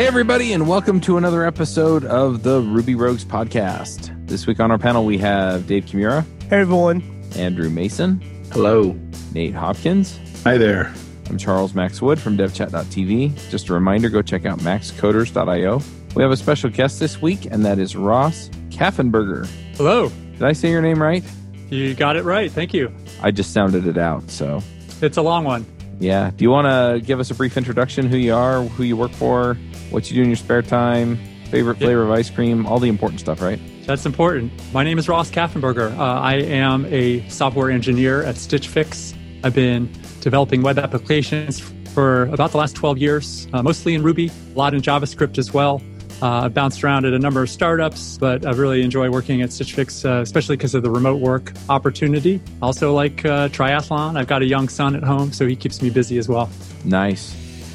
[0.00, 4.08] Hey, everybody, and welcome to another episode of the Ruby Rogues podcast.
[4.26, 7.02] This week on our panel, we have Dave Kimura, Hey everyone.
[7.36, 8.18] Andrew Mason,
[8.50, 8.98] Hello.
[9.34, 10.18] Nate Hopkins.
[10.44, 10.90] Hi there.
[11.28, 13.50] I'm Charles Max Wood from devchat.tv.
[13.50, 15.82] Just a reminder go check out maxcoders.io.
[16.16, 19.46] We have a special guest this week, and that is Ross Kaffenberger.
[19.76, 20.08] Hello.
[20.32, 21.22] Did I say your name right?
[21.68, 22.50] You got it right.
[22.50, 22.90] Thank you.
[23.20, 24.62] I just sounded it out, so
[25.02, 25.66] It's a long one.
[25.98, 26.30] yeah.
[26.34, 28.06] Do you want to give us a brief introduction?
[28.08, 29.58] Who you are, who you work for,
[29.90, 31.18] what you do in your spare time,
[31.50, 33.60] favorite flavor of ice cream, all the important stuff, right?
[33.86, 34.52] That's important.
[34.72, 35.96] My name is Ross Kaffenberger.
[35.98, 39.14] Uh, I am a software engineer at Stitch Fix.
[39.42, 39.90] I've been
[40.20, 41.60] developing web applications
[41.92, 45.52] for about the last 12 years, uh, mostly in Ruby, a lot in JavaScript as
[45.52, 45.82] well.
[46.22, 49.52] Uh, I've bounced around at a number of startups, but I really enjoy working at
[49.52, 52.40] Stitch Fix, uh, especially because of the remote work opportunity.
[52.60, 55.88] Also, like uh, triathlon, I've got a young son at home, so he keeps me
[55.88, 56.50] busy as well.
[56.84, 57.34] Nice.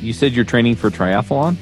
[0.00, 1.56] You said you're training for triathlon?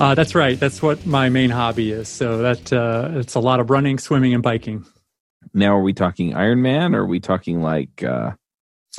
[0.00, 0.58] Uh, that's right.
[0.58, 2.08] That's what my main hobby is.
[2.08, 4.84] So that uh, it's a lot of running, swimming, and biking.
[5.54, 8.32] Now, are we talking Ironman or are we talking like uh,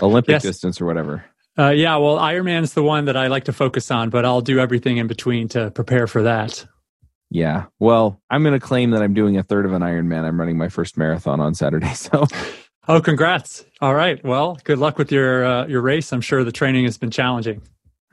[0.02, 0.44] Olympic Yes.
[0.44, 1.26] distance or whatever?
[1.58, 4.60] Uh, yeah, well, Ironman's the one that I like to focus on, but I'll do
[4.60, 6.66] everything in between to prepare for that.
[7.30, 7.66] Yeah.
[7.80, 10.24] Well, I'm going to claim that I'm doing a third of an Ironman.
[10.26, 11.92] I'm running my first marathon on Saturday.
[11.96, 12.26] So,
[12.86, 13.64] Oh, congrats!
[13.80, 14.22] All right.
[14.26, 16.12] Well, good luck with your uh, your race.
[16.12, 17.62] I'm sure the training has been challenging.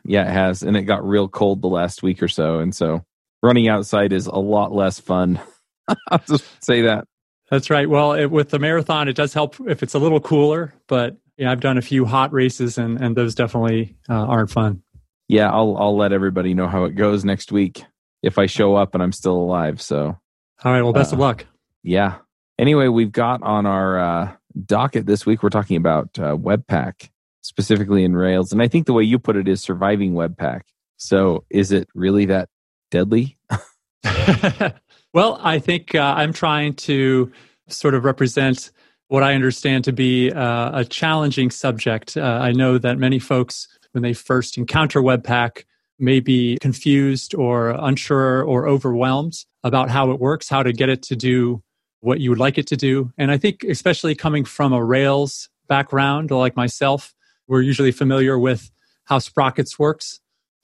[0.04, 0.62] Yeah, it has.
[0.62, 2.58] And it got real cold the last week or so.
[2.60, 3.04] And so,
[3.42, 5.40] running outside is a lot less fun.
[6.08, 7.04] I'll just say that.
[7.50, 7.88] That's right.
[7.88, 10.72] Well, it, with the marathon, it does help if it's a little cooler.
[10.86, 14.82] But yeah, I've done a few hot races, and and those definitely uh, aren't fun.
[15.28, 17.84] Yeah, I'll I'll let everybody know how it goes next week
[18.22, 19.80] if I show up and I'm still alive.
[19.80, 20.16] So,
[20.64, 20.82] All right.
[20.82, 21.46] Well, best of Uh, luck.
[21.82, 22.16] Yeah.
[22.58, 24.32] Anyway, we've got on our uh,
[24.66, 27.09] docket this week, we're talking about uh, Webpack,
[27.42, 28.52] specifically in Rails.
[28.52, 30.62] And I think the way you put it is surviving Webpack.
[30.96, 32.48] So is it really that
[32.90, 33.38] deadly?
[35.12, 37.32] well, I think uh, I'm trying to
[37.68, 38.70] sort of represent
[39.08, 42.16] what I understand to be uh, a challenging subject.
[42.16, 45.64] Uh, I know that many folks, when they first encounter Webpack,
[45.98, 49.34] may be confused or unsure or overwhelmed
[49.64, 51.62] about how it works, how to get it to do
[52.00, 53.12] what you would like it to do.
[53.18, 57.14] And I think, especially coming from a Rails background, like myself,
[57.50, 58.70] we're usually familiar with
[59.04, 60.20] how Sprockets works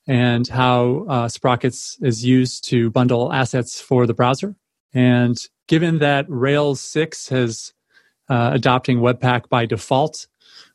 [0.06, 4.54] and how uh, Sprockets is used to bundle assets for the browser.
[4.94, 5.36] And
[5.66, 7.74] given that Rails 6 has
[8.28, 10.28] uh, adopting Webpack by default,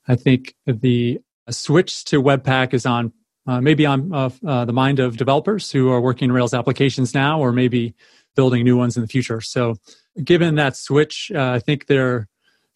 [0.06, 1.20] I think the
[1.50, 3.14] switch to Webpack is on
[3.48, 7.16] uh, maybe on uh, uh, the mind of developers who are working in Rails applications
[7.16, 7.96] now, or maybe
[8.36, 9.42] building new ones in the future.
[9.42, 9.78] So,
[10.24, 12.28] given that switch, uh, I think there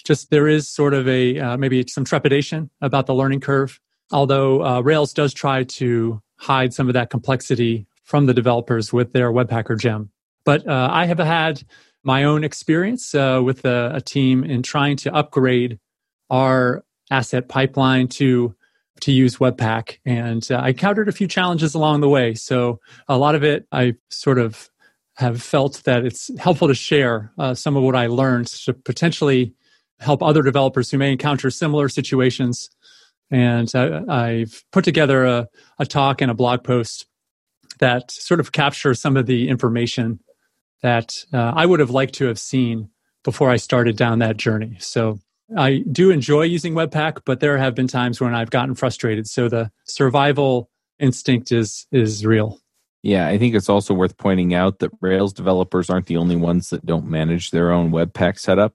[0.06, 3.80] just there is sort of a uh, maybe some trepidation about the learning curve.
[4.12, 9.14] Although uh, Rails does try to hide some of that complexity from the developers with
[9.14, 10.12] their Webpacker gem.
[10.46, 11.64] But uh, I have had
[12.04, 15.80] my own experience uh, with a, a team in trying to upgrade
[16.30, 18.56] our asset pipeline to
[19.02, 22.34] to use Webpack, and uh, I encountered a few challenges along the way.
[22.34, 22.80] So
[23.10, 24.70] a lot of it, I sort of
[25.16, 29.54] have felt that it's helpful to share uh, some of what I learned to potentially
[30.00, 32.70] help other developers who may encounter similar situations.
[33.32, 35.48] And I, I've put together a,
[35.80, 37.08] a talk and a blog post
[37.80, 40.20] that sort of captures some of the information
[40.82, 42.90] that uh, I would have liked to have seen
[43.24, 44.78] before I started down that journey.
[44.80, 45.20] So
[45.58, 49.28] I do enjoy using Webpack, but there have been times when I've gotten frustrated.
[49.28, 50.70] So the survival
[51.00, 52.60] instinct is is real.
[53.04, 56.70] Yeah, I think it's also worth pointing out that Rails developers aren't the only ones
[56.70, 58.74] that don't manage their own Webpack setup.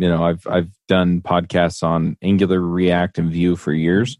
[0.00, 4.16] You know, I've I've done podcasts on Angular, React, and Vue for years.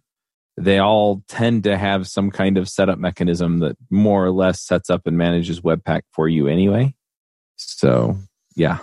[0.58, 4.90] They all tend to have some kind of setup mechanism that more or less sets
[4.90, 6.94] up and manages Webpack for you anyway.
[7.56, 8.16] So,
[8.56, 8.78] yeah.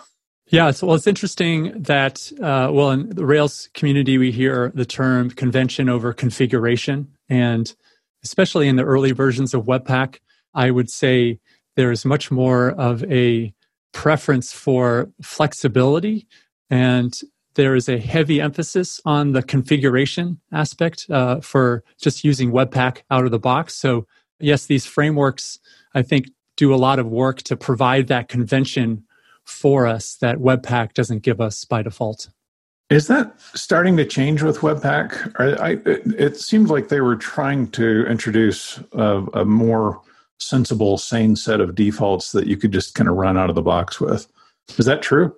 [0.49, 4.85] Yeah, so well, it's interesting that uh, well, in the Rails community, we hear the
[4.85, 7.75] term convention over configuration, and
[8.23, 10.17] especially in the early versions of Webpack,
[10.55, 11.39] I would say
[11.75, 13.53] there is much more of a
[13.94, 16.27] preference for flexibility,
[16.69, 17.19] and
[17.55, 23.25] there is a heavy emphasis on the configuration aspect uh, for just using Webpack out
[23.25, 23.75] of the box.
[23.75, 24.05] So,
[24.39, 25.59] yes, these frameworks
[25.95, 29.03] I think do a lot of work to provide that convention
[29.45, 32.29] for us that Webpack doesn't give us by default.
[32.89, 35.33] Is that starting to change with Webpack?
[35.39, 40.01] I, it, it seemed like they were trying to introduce a, a, more
[40.39, 43.61] sensible, sane set of defaults that you could just kind of run out of the
[43.61, 44.27] box with.
[44.77, 45.35] Is that true?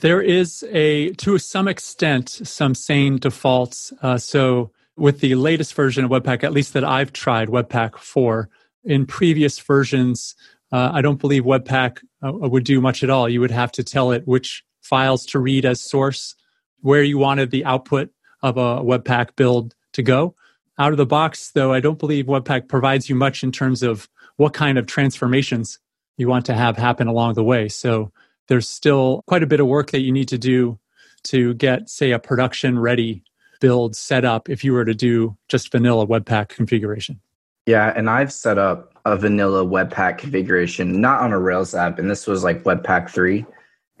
[0.00, 3.92] There is a, to some extent, some sane defaults.
[4.00, 8.48] Uh, so with the latest version of Webpack, at least that I've tried, Webpack 4,
[8.84, 10.34] in previous versions,
[10.72, 13.28] uh, I don't believe Webpack uh, would do much at all.
[13.28, 16.34] You would have to tell it which files to read as source,
[16.80, 18.10] where you wanted the output
[18.42, 20.34] of a Webpack build to go.
[20.78, 24.08] Out of the box, though, I don't believe Webpack provides you much in terms of
[24.36, 25.78] what kind of transformations
[26.16, 27.68] you want to have happen along the way.
[27.68, 28.12] So
[28.50, 30.78] there's still quite a bit of work that you need to do
[31.22, 33.22] to get, say, a production ready
[33.60, 37.20] build set up if you were to do just vanilla Webpack configuration.
[37.66, 42.10] Yeah, and I've set up a vanilla Webpack configuration, not on a Rails app, and
[42.10, 43.46] this was like Webpack 3,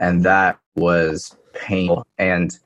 [0.00, 2.04] and that was painful.
[2.18, 2.58] And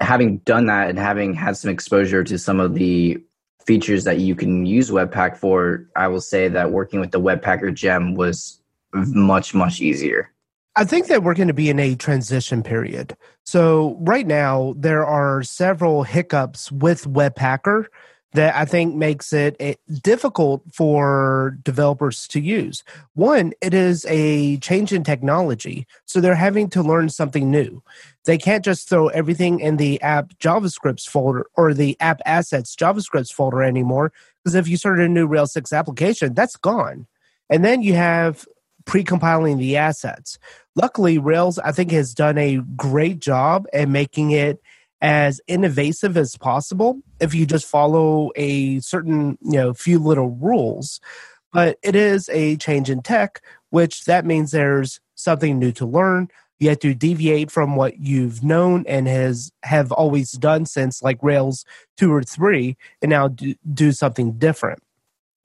[0.00, 3.18] having done that and having had some exposure to some of the
[3.66, 7.74] features that you can use Webpack for, I will say that working with the Webpacker
[7.74, 8.58] gem was
[8.94, 10.32] much, much easier.
[10.78, 13.16] I think that we're going to be in a transition period.
[13.44, 17.86] So, right now, there are several hiccups with Webpacker
[18.34, 22.84] that I think makes it, it, difficult for developers to use.
[23.14, 27.82] One, it is a change in technology, so they're having to learn something new.
[28.26, 33.32] They can't just throw everything in the app JavaScripts folder or the app assets JavaScripts
[33.32, 34.12] folder anymore,
[34.44, 37.06] because if you start a new Rails 6 application, that's gone.
[37.48, 38.46] And then you have
[38.86, 40.38] pre-compiling the assets.
[40.74, 44.60] Luckily, Rails, I think, has done a great job at making it–
[45.00, 51.00] as invasive as possible if you just follow a certain you know few little rules.
[51.52, 56.28] But it is a change in tech which that means there's something new to learn.
[56.58, 61.18] You have to deviate from what you've known and has have always done since like
[61.20, 61.64] rails
[61.98, 64.82] 2 or 3 and now do, do something different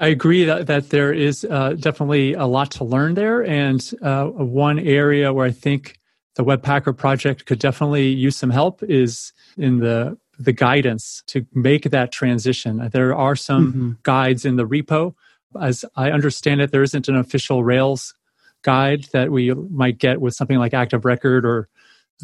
[0.01, 3.45] I agree that, that there is uh, definitely a lot to learn there.
[3.45, 6.00] And uh, one area where I think
[6.36, 11.83] the Webpacker project could definitely use some help is in the the guidance to make
[11.92, 12.89] that transition.
[12.92, 13.92] There are some mm-hmm.
[14.01, 15.13] guides in the repo.
[15.62, 18.15] As I understand it, there isn't an official Rails
[18.63, 21.69] guide that we might get with something like Active Record or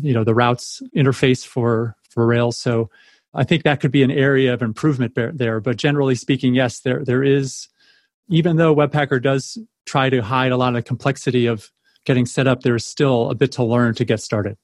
[0.02, 2.58] you know the routes interface for for Rails.
[2.58, 2.90] So
[3.38, 5.60] I think that could be an area of improvement there.
[5.62, 7.70] But generally speaking, yes, there there is.
[8.30, 11.72] Even though Webpacker does try to hide a lot of the complexity of
[12.04, 14.58] getting set up, there's still a bit to learn to get started.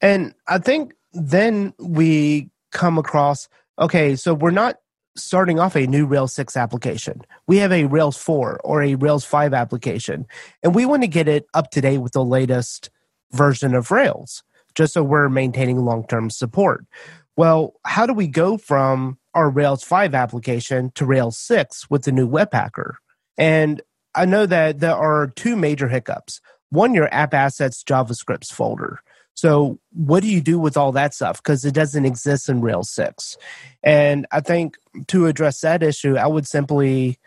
[0.00, 3.48] And I think then we come across
[3.78, 4.76] okay, so we're not
[5.16, 7.20] starting off a new Rails 6 application.
[7.46, 10.26] We have a Rails 4 or a Rails 5 application,
[10.62, 12.90] and we want to get it up to date with the latest
[13.32, 14.42] version of Rails,
[14.74, 16.86] just so we're maintaining long term support.
[17.36, 22.12] Well, how do we go from our Rails 5 application to Rails 6 with the
[22.12, 22.94] new Webpacker?
[23.36, 23.82] And
[24.14, 26.40] I know that there are two major hiccups.
[26.70, 29.00] One, your app assets JavaScripts folder.
[29.34, 31.42] So, what do you do with all that stuff?
[31.42, 33.36] Because it doesn't exist in Rails 6.
[33.82, 34.78] And I think
[35.08, 37.18] to address that issue, I would simply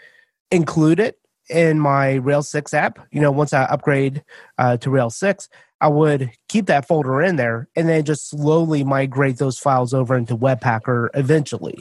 [0.49, 1.19] include it
[1.49, 2.99] in my Rails 6 app.
[3.11, 4.23] You know, once I upgrade
[4.57, 5.49] uh, to Rails 6,
[5.81, 10.15] I would keep that folder in there and then just slowly migrate those files over
[10.15, 11.79] into Webpacker eventually.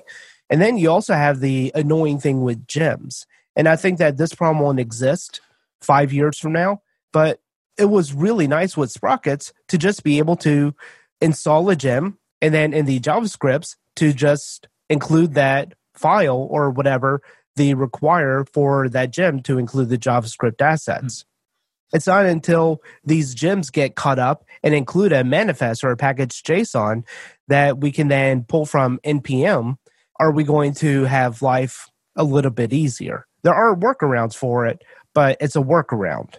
[0.51, 3.27] And then you also have the annoying thing with gems.
[3.57, 5.41] And I think that this problem won't exist
[5.81, 6.83] five years from now.
[7.13, 7.41] But
[7.77, 10.75] it was really nice with Sprockets to just be able to
[11.21, 17.21] install a gem and then in the JavaScripts to just include that file or whatever
[17.59, 21.21] they require for that gem to include the JavaScript assets.
[21.21, 21.97] Mm-hmm.
[21.97, 26.43] It's not until these gems get caught up and include a manifest or a package
[26.43, 27.05] JSON
[27.49, 29.77] that we can then pull from NPM.
[30.21, 33.27] Are we going to have life a little bit easier?
[33.43, 34.83] There are workarounds for it,
[35.15, 36.35] but it's a workaround.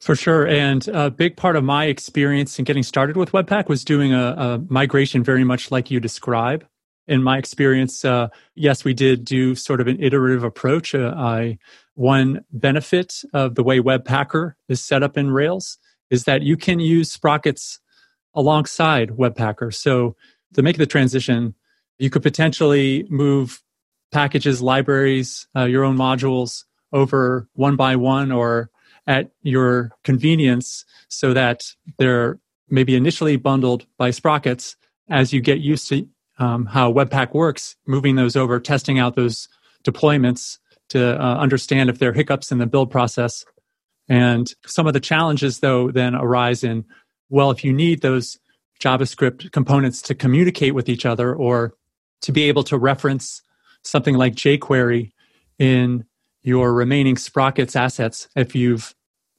[0.00, 0.46] For sure.
[0.46, 4.34] And a big part of my experience in getting started with Webpack was doing a,
[4.36, 6.66] a migration very much like you describe.
[7.06, 10.94] In my experience, uh, yes, we did do sort of an iterative approach.
[10.94, 11.58] Uh, I,
[11.94, 15.78] one benefit of the way Webpacker is set up in Rails
[16.10, 17.80] is that you can use Sprockets
[18.34, 19.72] alongside Webpacker.
[19.72, 20.16] So
[20.54, 21.54] to make the transition,
[21.98, 23.62] you could potentially move
[24.10, 28.70] packages, libraries, uh, your own modules over one by one or
[29.06, 31.64] at your convenience so that
[31.98, 32.38] they're
[32.70, 34.76] maybe initially bundled by sprockets
[35.10, 39.48] as you get used to um, how Webpack works, moving those over, testing out those
[39.84, 40.58] deployments
[40.90, 43.44] to uh, understand if there are hiccups in the build process.
[44.08, 46.84] And some of the challenges, though, then arise in
[47.30, 48.38] well, if you need those
[48.80, 51.74] JavaScript components to communicate with each other or
[52.20, 53.42] to be able to reference
[53.82, 55.10] something like jQuery
[55.58, 56.04] in
[56.42, 58.94] your remaining Sprockets assets, if you've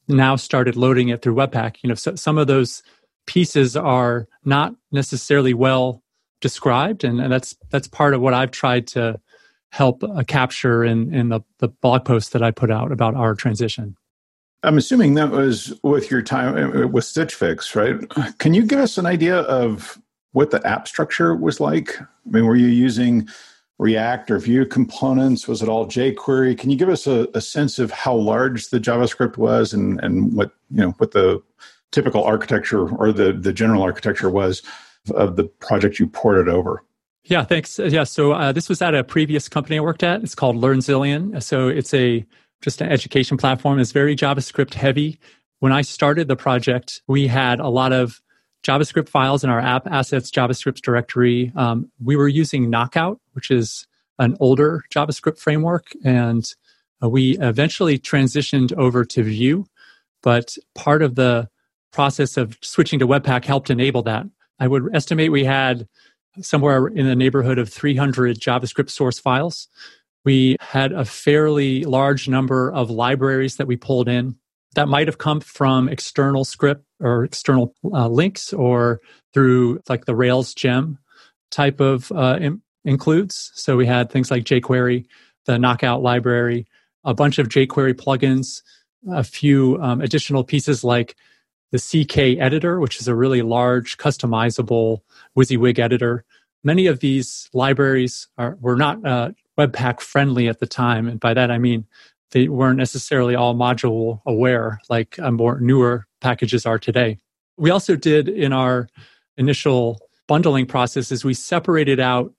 [0.08, 2.82] now started loading it through Webpack, you know, so, some of those
[3.28, 6.04] pieces are not necessarily well
[6.46, 9.20] described, and, and that's that's part of what I've tried to
[9.70, 13.34] help uh, capture in in the, the blog post that I put out about our
[13.34, 13.98] transition.
[14.62, 17.96] I'm assuming that was with your time uh, with Stitch Fix, right?
[18.38, 20.00] Can you give us an idea of
[20.34, 22.00] what the app structure was like?
[22.00, 23.28] I mean, were you using
[23.80, 25.48] React or Vue components?
[25.48, 26.60] Was it all jQuery?
[26.60, 30.32] Can you give us a, a sense of how large the JavaScript was and, and
[30.36, 31.42] what you know what the
[31.92, 34.62] typical architecture or the, the general architecture was
[35.12, 36.84] of the project you ported over?
[37.24, 37.80] Yeah, thanks.
[37.80, 40.22] Yeah, so uh, this was at a previous company I worked at.
[40.22, 41.42] It's called LearnZillion.
[41.42, 42.26] So it's a
[42.62, 43.80] just an education platform.
[43.80, 45.20] It's very JavaScript heavy.
[45.60, 48.22] When I started the project, we had a lot of
[48.66, 51.52] JavaScript files in our app assets JavaScript directory.
[51.56, 53.88] Um, we were using Knockout, which is
[54.20, 56.44] an older JavaScript framework, and
[57.04, 59.66] uh, we eventually transitioned over to Vue.
[60.22, 61.50] But part of the
[61.92, 64.26] process of switching to Webpack helped enable that.
[64.60, 65.88] I would estimate we had
[66.42, 69.68] somewhere in the neighborhood of 300 JavaScript source files.
[70.24, 74.36] We had a fairly large number of libraries that we pulled in
[74.76, 79.02] that might have come from external script or external uh, links or
[79.34, 81.00] through like the Rails gem
[81.52, 83.52] type of uh, in- includes.
[83.56, 85.06] So we had things like jQuery,
[85.46, 86.68] the Knockout library,
[87.04, 88.62] a bunch of jQuery plugins,
[89.10, 91.16] a few um, additional pieces like
[91.72, 95.00] the CK editor, which is a really large customizable
[95.38, 96.24] WYSIWYG editor.
[96.64, 101.08] Many of these libraries are, were not uh, Webpack friendly at the time.
[101.08, 101.86] And by that, I mean
[102.32, 107.18] they weren't necessarily all module aware like uh, more newer packages are today.
[107.58, 108.90] We also did in our
[109.38, 112.34] initial bundling process is we separated out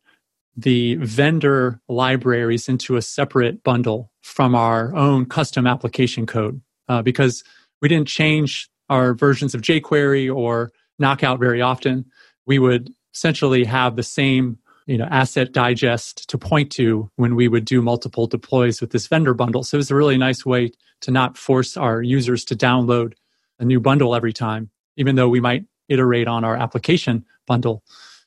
[0.56, 7.44] the vendor libraries into a separate bundle from our own custom application code uh, because
[7.80, 12.06] we didn't change our versions of jQuery or Knockout very often.
[12.46, 17.48] We would essentially have the same you know asset digest to point to when we
[17.48, 20.70] would do multiple deploys with this vendor bundle so it was a really nice way
[21.00, 23.14] to not force our users to download
[23.58, 27.82] a new bundle every time even though we might iterate on our application bundle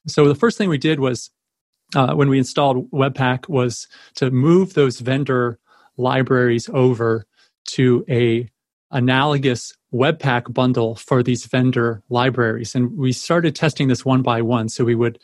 [0.08, 1.32] so the first thing we did was
[1.96, 5.60] uh, when we installed webpack was to move those vendor
[5.98, 7.26] libraries over
[7.66, 8.50] to a
[8.92, 14.70] analogous webpack bundle for these vendor libraries and we started testing this one by one
[14.70, 15.18] so we would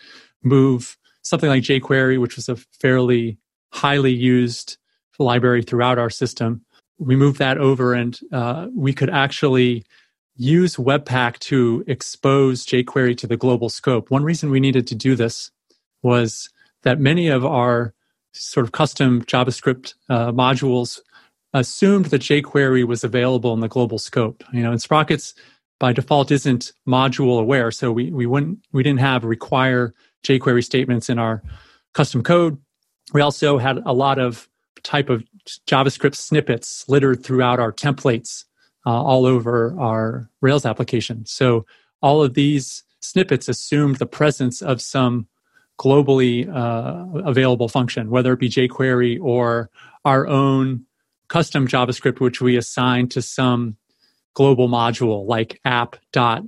[0.44, 3.38] move something like jQuery, which was a fairly
[3.74, 4.78] highly used
[5.20, 6.64] library throughout our system.
[6.98, 9.86] We moved that over and uh, we could actually
[10.38, 14.12] use Webpack to expose jQuery to the global scope.
[14.12, 15.52] One reason we needed to do this
[16.04, 16.50] was
[16.84, 17.94] that many of our
[18.34, 21.00] sort of custom JavaScript uh, modules
[21.56, 24.44] assumed that jQuery was available in the global scope.
[24.52, 25.34] You know, and Sprockets
[25.80, 29.94] by default isn't module aware, so we we wouldn't we didn't have require
[30.24, 31.42] jQuery statements in our
[31.94, 32.58] custom code.
[33.14, 34.50] We also had a lot of
[34.84, 35.24] type of
[35.68, 38.44] JavaScript snippets littered throughout our templates
[38.86, 41.26] uh, all over our Rails application.
[41.26, 41.66] So
[42.02, 45.28] all of these snippets assumed the presence of some
[45.80, 49.70] globally uh, available function, whether it be jQuery or
[50.04, 50.86] our own
[51.28, 53.78] custom JavaScript, which we assign to some
[54.34, 56.44] global module like app dot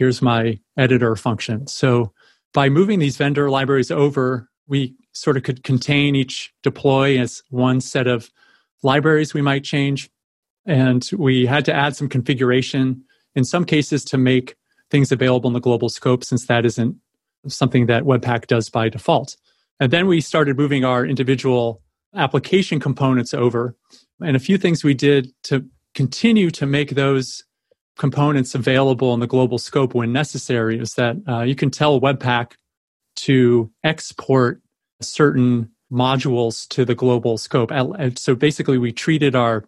[0.00, 1.66] here's my editor function.
[1.66, 2.12] So
[2.54, 7.82] by moving these vendor libraries over, we sort of could contain each deploy as one
[7.82, 8.30] set of
[8.82, 10.10] libraries we might change.
[10.64, 14.56] And we had to add some configuration in some cases to make
[14.90, 16.96] things available in the global scope, since that isn't
[17.46, 19.36] something that Webpack does by default.
[19.80, 21.82] And then we started moving our individual
[22.14, 23.76] application components over.
[24.22, 27.42] And a few things we did to continue to make those
[27.98, 32.52] components available in the global scope when necessary is that uh, you can tell Webpack
[33.16, 34.62] to export
[35.00, 37.70] certain modules to the global scope.
[38.16, 39.64] So basically, we treated our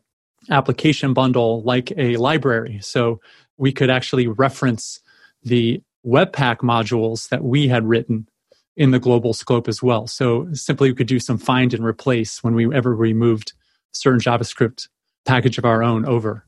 [0.50, 2.78] application bundle like a library.
[2.82, 3.20] So
[3.58, 5.00] we could actually reference
[5.42, 8.28] the Webpack modules that we had written
[8.76, 10.06] in the global scope as well.
[10.06, 13.52] So simply we could do some find and replace when we ever removed
[13.92, 14.88] certain JavaScript
[15.24, 16.44] package of our own over.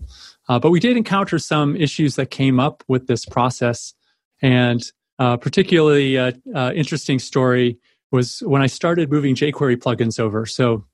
[0.49, 3.95] Uh, but we did encounter some issues that came up with this process.
[4.43, 4.83] And
[5.19, 7.79] uh, particularly uh, uh interesting story
[8.11, 10.45] was when I started moving jQuery plugins over.
[10.47, 10.85] So,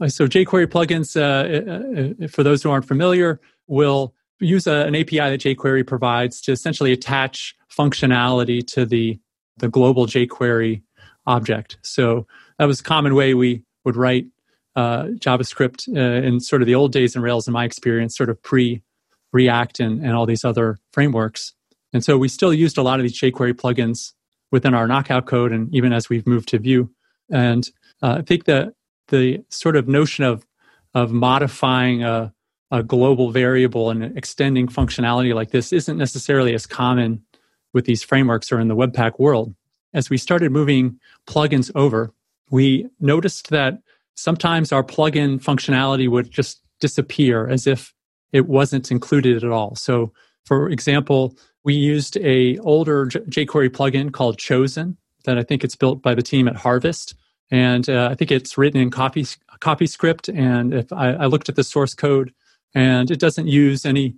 [0.00, 5.18] uh, so jQuery plugins, uh, for those who aren't familiar, will use a, an API
[5.18, 9.18] that jQuery provides to essentially attach functionality to the
[9.58, 10.82] the global jQuery
[11.26, 11.78] object.
[11.82, 12.26] So
[12.58, 14.26] that was a common way we would write
[14.76, 18.30] uh, JavaScript uh, in sort of the old days in Rails, in my experience, sort
[18.30, 18.82] of pre
[19.32, 21.54] React and, and all these other frameworks.
[21.92, 24.12] And so we still used a lot of these jQuery plugins
[24.50, 26.90] within our knockout code, and even as we've moved to Vue.
[27.30, 27.68] And
[28.02, 28.74] uh, I think that
[29.08, 30.46] the sort of notion of
[30.94, 32.32] of modifying a,
[32.72, 37.24] a global variable and extending functionality like this isn't necessarily as common
[37.72, 39.54] with these frameworks or in the Webpack world.
[39.94, 40.98] As we started moving
[41.28, 42.12] plugins over,
[42.50, 43.80] we noticed that
[44.14, 47.92] sometimes our plugin functionality would just disappear as if
[48.32, 49.74] it wasn't included at all.
[49.76, 50.12] So,
[50.44, 56.02] for example, we used a older jQuery plugin called Chosen that I think it's built
[56.02, 57.14] by the team at Harvest,
[57.50, 59.24] and uh, I think it's written in copy
[59.60, 60.34] CoffeeScript.
[60.34, 62.32] And if I, I looked at the source code,
[62.74, 64.14] and it doesn't use any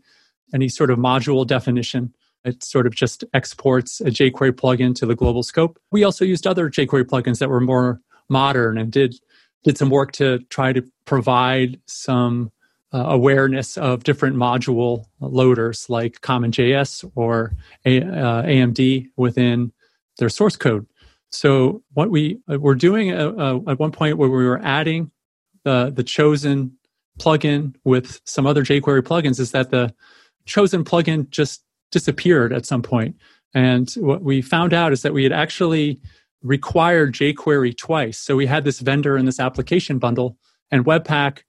[0.55, 2.15] any sort of module definition.
[2.45, 5.79] It sort of just exports a jQuery plugin to the global scope.
[5.91, 9.17] We also used other jQuery plugins that were more modern and did
[9.65, 12.51] did some work to try to provide some
[12.95, 17.53] uh, awareness of different module loaders like CommonJS or
[17.87, 19.73] a, uh, AMD within
[20.19, 20.87] their source code.
[21.31, 25.11] So what we uh, were doing uh, uh, at one point where we were adding
[25.65, 26.77] the the chosen
[27.19, 29.95] plugin with some other jQuery plugins is that the
[30.45, 33.17] chosen plugin just disappeared at some point.
[33.55, 36.01] And what we found out is that we had actually
[36.43, 38.19] required jQuery twice.
[38.19, 40.37] So we had this vendor in this application bundle,
[40.71, 41.41] and Webpack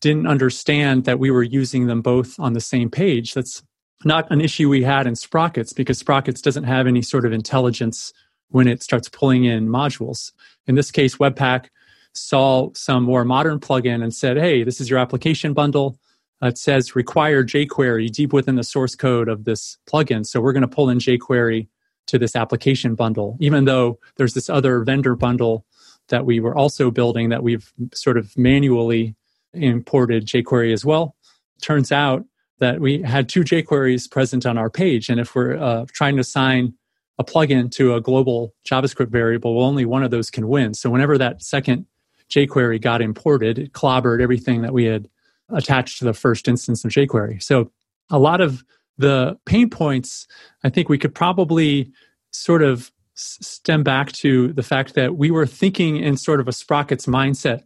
[0.00, 3.34] didn't understand that we were using them both on the same page.
[3.34, 3.62] That's
[4.04, 8.12] not an issue we had in Sprockets because Sprockets doesn't have any sort of intelligence
[8.50, 10.32] when it starts pulling in modules.
[10.66, 11.66] In this case, Webpack
[12.12, 15.98] saw some more modern plugin and said, hey, this is your application bundle.
[16.42, 20.24] Uh, it says require jQuery deep within the source code of this plugin.
[20.24, 21.68] So we're going to pull in jQuery
[22.06, 25.64] to this application bundle, even though there's this other vendor bundle
[26.08, 29.16] that we were also building that we've sort of manually
[29.52, 31.16] imported jQuery as well.
[31.60, 32.24] Turns out
[32.58, 35.08] that we had two jQueries present on our page.
[35.08, 36.74] And if we're uh, trying to assign
[37.18, 40.74] a plugin to a global JavaScript variable, well, only one of those can win.
[40.74, 41.86] So whenever that second
[42.30, 45.08] jQuery got imported, it clobbered everything that we had
[45.48, 47.42] attached to the first instance of jQuery.
[47.42, 47.70] So
[48.10, 48.64] a lot of
[48.98, 50.26] the pain points,
[50.64, 51.92] I think we could probably
[52.30, 56.52] sort of stem back to the fact that we were thinking in sort of a
[56.52, 57.62] Sprockets mindset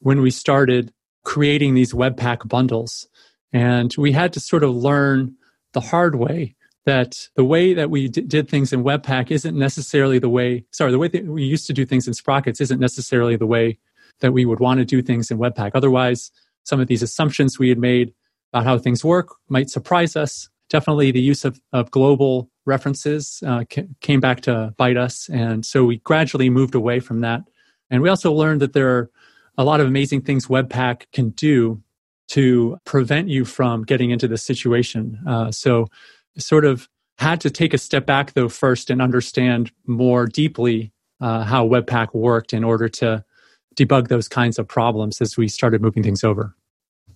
[0.00, 0.92] when we started
[1.24, 3.08] creating these Webpack bundles.
[3.52, 5.34] And we had to sort of learn
[5.72, 6.54] the hard way
[6.86, 10.92] that the way that we d- did things in Webpack isn't necessarily the way, sorry,
[10.92, 13.78] the way that we used to do things in Sprockets isn't necessarily the way
[14.20, 15.72] that we would want to do things in Webpack.
[15.74, 16.30] Otherwise,
[16.64, 18.12] some of these assumptions we had made
[18.52, 20.48] about how things work might surprise us.
[20.74, 23.62] Definitely the use of, of global references uh,
[24.00, 25.28] came back to bite us.
[25.28, 27.42] And so we gradually moved away from that.
[27.90, 29.10] And we also learned that there are
[29.56, 31.80] a lot of amazing things Webpack can do
[32.30, 35.20] to prevent you from getting into this situation.
[35.28, 35.86] Uh, so,
[36.38, 41.44] sort of had to take a step back though first and understand more deeply uh,
[41.44, 43.24] how Webpack worked in order to
[43.76, 46.56] debug those kinds of problems as we started moving things over.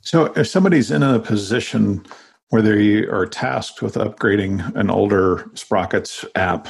[0.03, 2.07] So, if somebody's in a position
[2.51, 6.69] where they are tasked with upgrading an older Sprockets app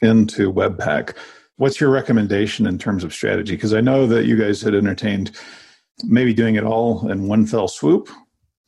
[0.00, 1.14] into Webpack,
[1.56, 3.54] what's your recommendation in terms of strategy?
[3.54, 5.32] Because I know that you guys had entertained
[6.04, 8.08] maybe doing it all in one fell swoop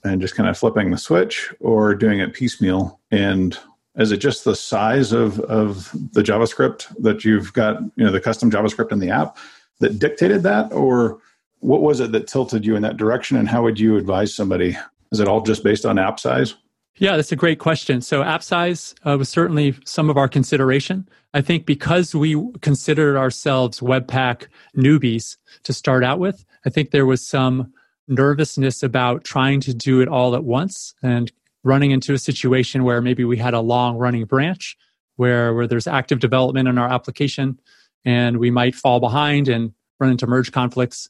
[0.05, 3.01] and just kind of flipping the switch or doing it piecemeal.
[3.11, 3.57] And
[3.97, 8.21] is it just the size of, of the javascript that you've got you know the
[8.21, 9.37] custom javascript in the app
[9.79, 10.73] that dictated that?
[10.73, 11.21] Or
[11.61, 14.77] what was it that tilted you in that direction and how would you advise somebody
[15.13, 16.55] is it all just based on app size?
[16.97, 18.01] Yeah that's a great question.
[18.01, 21.09] So app size uh, was certainly some of our consideration.
[21.33, 24.47] I think because we considered ourselves webpack
[24.77, 27.73] newbies to start out with i think there was some
[28.09, 33.01] nervousness about trying to do it all at once and running into a situation where
[33.01, 34.77] maybe we had a long running branch
[35.17, 37.61] where, where there's active development in our application
[38.05, 41.09] and we might fall behind and run into merge conflicts.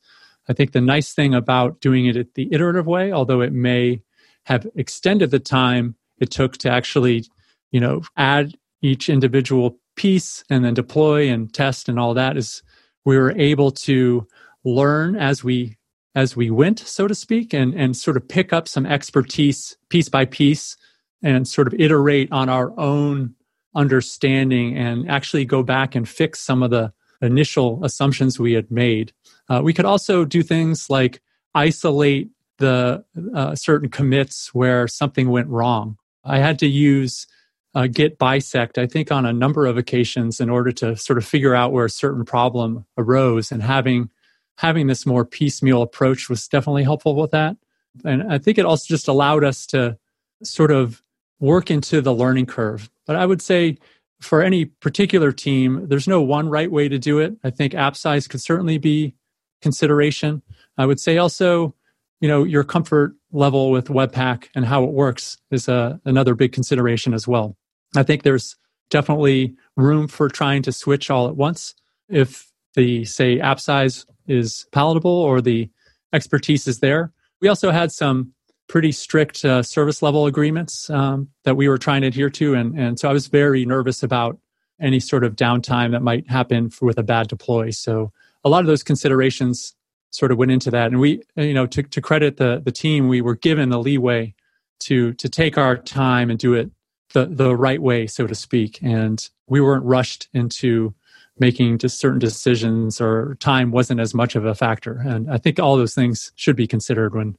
[0.51, 4.03] I think the nice thing about doing it at the iterative way, although it may
[4.47, 7.25] have extended the time it took to actually,
[7.71, 12.65] you know, add each individual piece and then deploy and test and all that is
[13.05, 14.27] we were able to
[14.65, 15.77] learn as we
[16.17, 20.09] as we went so to speak and and sort of pick up some expertise piece
[20.09, 20.77] by piece
[21.23, 23.35] and sort of iterate on our own
[23.77, 29.13] understanding and actually go back and fix some of the initial assumptions we had made.
[29.51, 31.21] Uh, we could also do things like
[31.55, 35.99] isolate the uh, certain commits where something went wrong.
[36.25, 37.27] I had to use
[37.75, 41.25] uh, git bisect, I think, on a number of occasions in order to sort of
[41.25, 43.51] figure out where a certain problem arose.
[43.51, 44.11] And having
[44.59, 47.57] having this more piecemeal approach was definitely helpful with that.
[48.05, 49.99] And I think it also just allowed us to
[50.43, 51.03] sort of
[51.41, 52.91] work into the learning curve.
[53.07, 53.79] But I would say
[54.21, 57.37] for any particular team, there's no one right way to do it.
[57.43, 59.15] I think app size could certainly be
[59.61, 60.43] consideration.
[60.79, 61.75] I would say also,
[62.21, 66.53] you know, your comfort level with Webpack and how it works is uh, another big
[66.53, 67.57] consideration as well.
[67.97, 68.57] I think there's
[68.91, 71.75] definitely room for trying to switch all at once
[72.09, 75.71] if the say app size is palatable or the
[76.13, 77.13] expertise is there.
[77.41, 78.33] We also had some
[78.69, 82.55] pretty strict uh, service level agreements um, that we were trying to adhere to.
[82.55, 84.39] And, and so I was very nervous about
[84.81, 87.71] any sort of downtime that might happen for, with a bad deploy.
[87.71, 88.13] So
[88.45, 89.75] a lot of those considerations
[90.11, 90.87] sort of went into that.
[90.87, 94.35] And we, you know, to, to credit the, the team, we were given the leeway
[94.81, 96.71] to, to take our time and do it
[97.13, 98.81] the, the right way, so to speak.
[98.83, 100.95] And we weren't rushed into
[101.39, 105.01] making just certain decisions or time wasn't as much of a factor.
[105.05, 107.37] And I think all those things should be considered when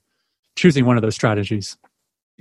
[0.55, 1.77] choosing one of those strategies.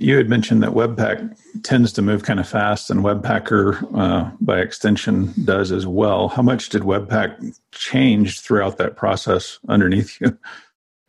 [0.01, 4.59] You had mentioned that Webpack tends to move kind of fast, and Webpacker, uh, by
[4.59, 6.29] extension, does as well.
[6.29, 10.37] How much did Webpack change throughout that process underneath you?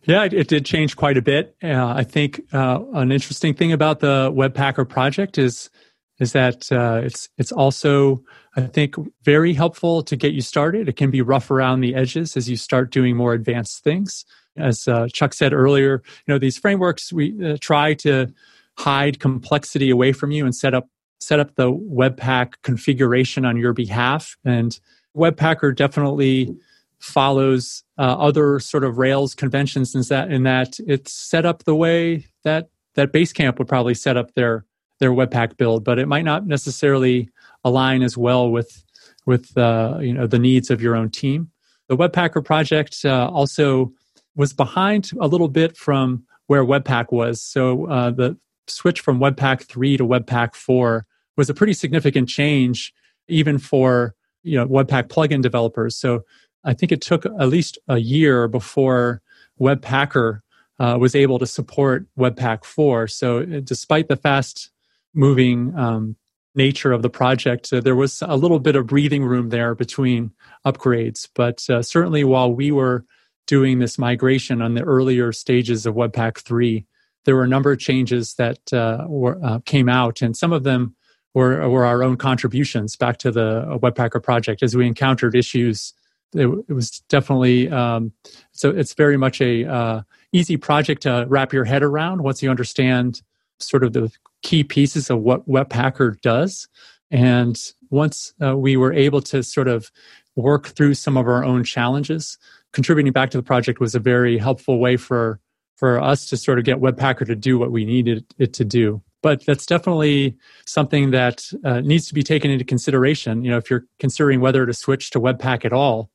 [0.05, 1.57] Yeah, it, did change quite a bit.
[1.63, 5.71] Uh, I think uh, an interesting thing about the Webpacker project is
[6.19, 8.23] is that uh, it's it's also
[8.57, 10.89] I think very helpful to get you started.
[10.89, 14.25] It can be rough around the edges as you start doing more advanced things
[14.57, 18.33] as uh, Chuck said earlier, you know these frameworks we uh, try to
[18.79, 20.89] hide complexity away from you and set up
[21.21, 24.37] set up the Webpack configuration on your behalf.
[24.45, 24.79] And
[25.17, 26.57] Webpacker definitely
[26.99, 31.75] follows uh, other sort of Rails conventions in that in that it's set up the
[31.75, 34.65] way that that Basecamp would probably set up their
[34.99, 37.29] their Webpack build, but it might not necessarily
[37.65, 38.85] align as well with
[39.27, 41.51] with uh, you know the needs of your own team.
[41.89, 43.93] The Webpacker project uh, also
[44.37, 47.43] was behind a little bit from where Webpack was.
[47.43, 52.93] So uh, the switch from Webpack 3 to Webpack 4 was a pretty significant change,
[53.29, 55.97] even for you know Webpack plugin developers.
[55.97, 56.25] So
[56.65, 59.23] I think it took at least a year before
[59.61, 60.41] Webpacker
[60.79, 63.09] uh, was able to support Webpack 4.
[63.09, 64.71] So uh, despite the fast
[65.15, 66.17] moving um,
[66.55, 70.33] nature of the project, uh, there was a little bit of breathing room there between
[70.67, 71.29] upgrades.
[71.35, 73.05] But uh, certainly while we were
[73.47, 76.87] doing this migration on the earlier stages of Webpack 3,
[77.25, 80.65] there were a number of changes that uh, were, uh, came out, and some of
[80.65, 80.95] them
[81.35, 85.95] were, were our own contributions back to the Webpacker project as we encountered issues.
[86.35, 88.13] It, it was definitely um,
[88.53, 88.71] so.
[88.71, 93.21] It's very much a uh, easy project to wrap your head around once you understand
[93.59, 94.11] sort of the
[94.43, 96.69] key pieces of what Webpacker does.
[97.11, 97.59] And
[97.91, 99.91] once uh, we were able to sort of
[100.35, 102.39] work through some of our own challenges,
[102.73, 105.39] contributing back to the project was a very helpful way for
[105.77, 109.03] for us to sort of get Webpacker to do what we needed it to do.
[109.23, 113.45] But that's definitely something that uh, needs to be taken into consideration.
[113.45, 116.11] You know, if you're considering whether to switch to Webpack at all,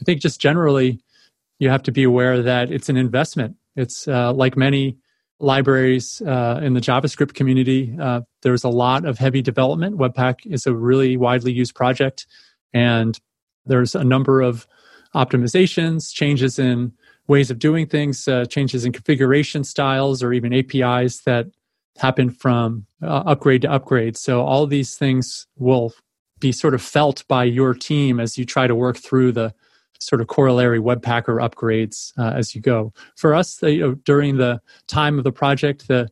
[0.00, 1.00] I think just generally
[1.58, 3.56] you have to be aware that it's an investment.
[3.76, 4.96] It's uh, like many
[5.38, 7.94] libraries uh, in the JavaScript community.
[8.00, 9.98] Uh, there's a lot of heavy development.
[9.98, 12.26] Webpack is a really widely used project,
[12.72, 13.18] and
[13.66, 14.66] there's a number of
[15.14, 16.92] optimizations, changes in
[17.28, 21.46] ways of doing things, uh, changes in configuration styles, or even APIs that
[21.98, 24.16] happen from uh, upgrade to upgrade.
[24.16, 25.92] So all these things will
[26.38, 29.54] be sort of felt by your team as you try to work through the
[29.98, 32.92] sort of corollary Webpacker upgrades uh, as you go.
[33.16, 36.10] For us, you know, during the time of the project, the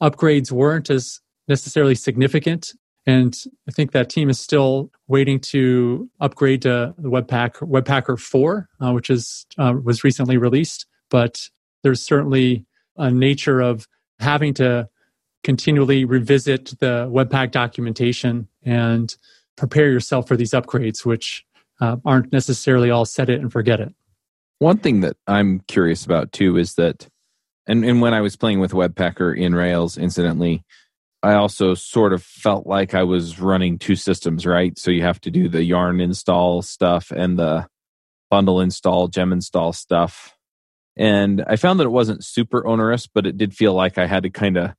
[0.00, 2.72] upgrades weren't as necessarily significant
[3.06, 3.36] and
[3.68, 8.92] I think that team is still waiting to upgrade to the Webpack Webpacker 4, uh,
[8.92, 10.86] which is uh, was recently released.
[11.10, 11.48] But
[11.82, 12.64] there's certainly
[12.96, 13.86] a nature of
[14.20, 14.88] having to
[15.42, 19.14] continually revisit the Webpack documentation and
[19.56, 21.44] prepare yourself for these upgrades, which
[21.80, 23.94] uh, aren't necessarily all set it and forget it.
[24.60, 27.06] One thing that I'm curious about too is that,
[27.66, 30.64] and, and when I was playing with Webpacker in Rails, incidentally,
[31.24, 34.78] I also sort of felt like I was running two systems, right?
[34.78, 37.66] So you have to do the yarn install stuff and the
[38.30, 40.36] bundle install, gem install stuff.
[40.96, 44.24] And I found that it wasn't super onerous, but it did feel like I had
[44.24, 44.74] to kind of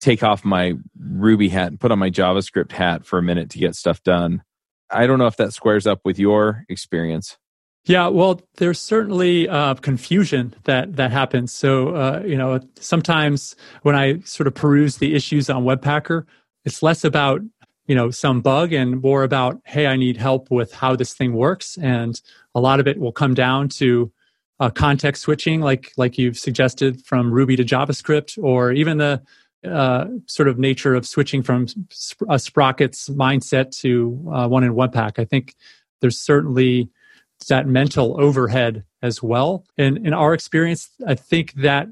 [0.00, 3.58] take off my Ruby hat and put on my JavaScript hat for a minute to
[3.58, 4.42] get stuff done.
[4.90, 7.38] I don't know if that squares up with your experience.
[7.84, 11.52] Yeah, well, there's certainly uh, confusion that that happens.
[11.52, 16.24] So, uh, you know, sometimes when I sort of peruse the issues on Webpacker,
[16.64, 17.40] it's less about
[17.86, 21.32] you know some bug and more about hey, I need help with how this thing
[21.32, 22.20] works, and
[22.54, 24.12] a lot of it will come down to
[24.60, 29.22] uh, context switching, like like you've suggested from Ruby to JavaScript, or even the
[29.66, 31.66] uh, sort of nature of switching from
[32.28, 35.18] a Sprockets mindset to uh, one in Webpack.
[35.18, 35.54] I think
[36.00, 36.90] there's certainly
[37.48, 39.64] that mental overhead as well.
[39.76, 41.88] And in our experience, I think that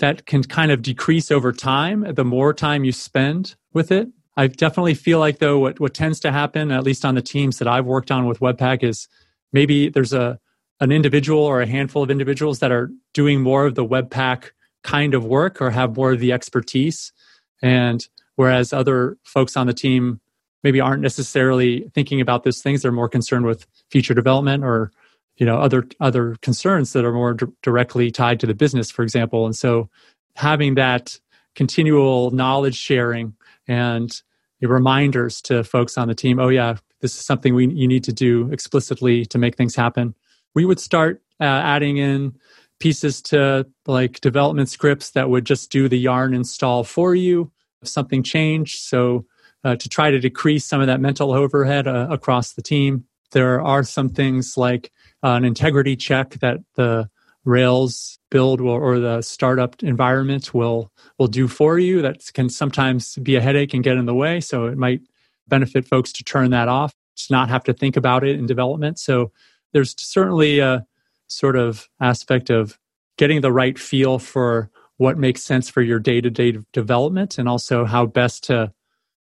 [0.00, 4.08] that can kind of decrease over time the more time you spend with it.
[4.36, 7.58] I definitely feel like though what, what tends to happen, at least on the teams
[7.58, 9.08] that I've worked on with Webpack, is
[9.52, 10.38] maybe there's a
[10.80, 14.50] an individual or a handful of individuals that are doing more of the Webpack
[14.84, 17.12] kind of work or have more of the expertise.
[17.60, 18.06] And
[18.36, 20.20] whereas other folks on the team
[20.62, 24.90] maybe aren't necessarily thinking about those things, they're more concerned with feature development or
[25.36, 29.02] you know other other concerns that are more d- directly tied to the business for
[29.02, 29.46] example.
[29.46, 29.88] And so
[30.36, 31.18] having that
[31.54, 33.34] continual knowledge sharing
[33.66, 34.22] and
[34.60, 38.12] reminders to folks on the team oh yeah this is something we you need to
[38.12, 40.14] do explicitly to make things happen.
[40.54, 42.36] We would start uh, adding in
[42.80, 47.50] pieces to like development scripts that would just do the yarn install for you
[47.82, 48.80] if something changed.
[48.80, 49.26] So
[49.64, 53.60] uh, to try to decrease some of that mental overhead uh, across the team there
[53.60, 54.90] are some things like
[55.22, 57.08] uh, an integrity check that the
[57.44, 62.02] Rails build will, or the startup environment will will do for you.
[62.02, 64.40] That can sometimes be a headache and get in the way.
[64.40, 65.00] So it might
[65.46, 68.98] benefit folks to turn that off, to not have to think about it in development.
[68.98, 69.32] So
[69.72, 70.84] there's certainly a
[71.28, 72.78] sort of aspect of
[73.16, 78.04] getting the right feel for what makes sense for your day-to-day development and also how
[78.04, 78.72] best to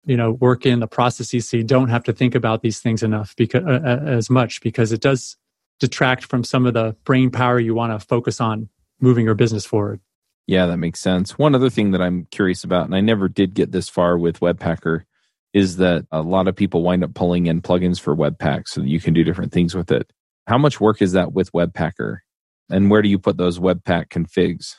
[0.07, 3.03] you know work in the processes so you don't have to think about these things
[3.03, 5.37] enough because uh, uh, as much because it does
[5.81, 8.69] detract from some of the brain power you want to focus on
[9.01, 10.01] moving your business forward.
[10.47, 11.37] Yeah that makes sense.
[11.37, 14.41] One other thing that i'm curious about and i never did get this far with
[14.41, 15.03] webpacker
[15.53, 18.89] is that a lot of people wind up pulling in plugins for webpack so that
[18.89, 20.13] you can do different things with it.
[20.47, 22.19] How much work is that with webpacker?
[22.69, 24.75] And where do you put those webpack configs?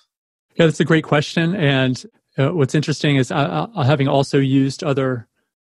[0.56, 2.04] Yeah that's a great question and
[2.38, 5.28] uh, what's interesting is having also used other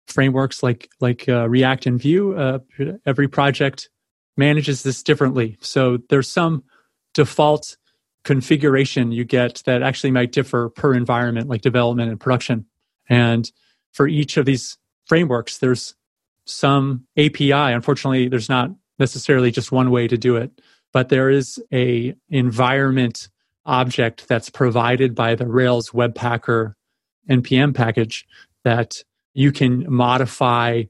[0.07, 2.35] frameworks like like uh, React and Vue.
[2.35, 2.59] Uh,
[3.05, 3.89] every project
[4.35, 6.63] manages this differently, so there's some
[7.13, 7.77] default
[8.23, 12.65] configuration you get that actually might differ per environment, like development and production.
[13.09, 13.49] And
[13.93, 15.95] for each of these frameworks, there's
[16.43, 17.51] some API.
[17.51, 20.51] Unfortunately, there's not necessarily just one way to do it,
[20.91, 23.29] but there is a environment
[23.67, 26.73] object that's provided by the Rails Webpacker
[27.29, 28.25] NPM package
[28.63, 29.03] that
[29.33, 30.83] you can modify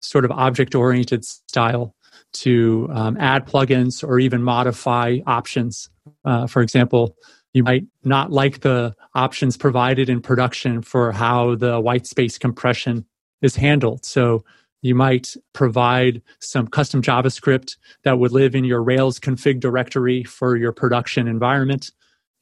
[0.00, 1.94] sort of object oriented style
[2.32, 5.88] to um, add plugins or even modify options.
[6.24, 7.16] Uh, for example,
[7.54, 13.06] you might not like the options provided in production for how the white space compression
[13.40, 14.04] is handled.
[14.04, 14.44] So
[14.82, 20.56] you might provide some custom JavaScript that would live in your Rails config directory for
[20.56, 21.90] your production environment.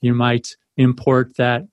[0.02, 1.66] You might import that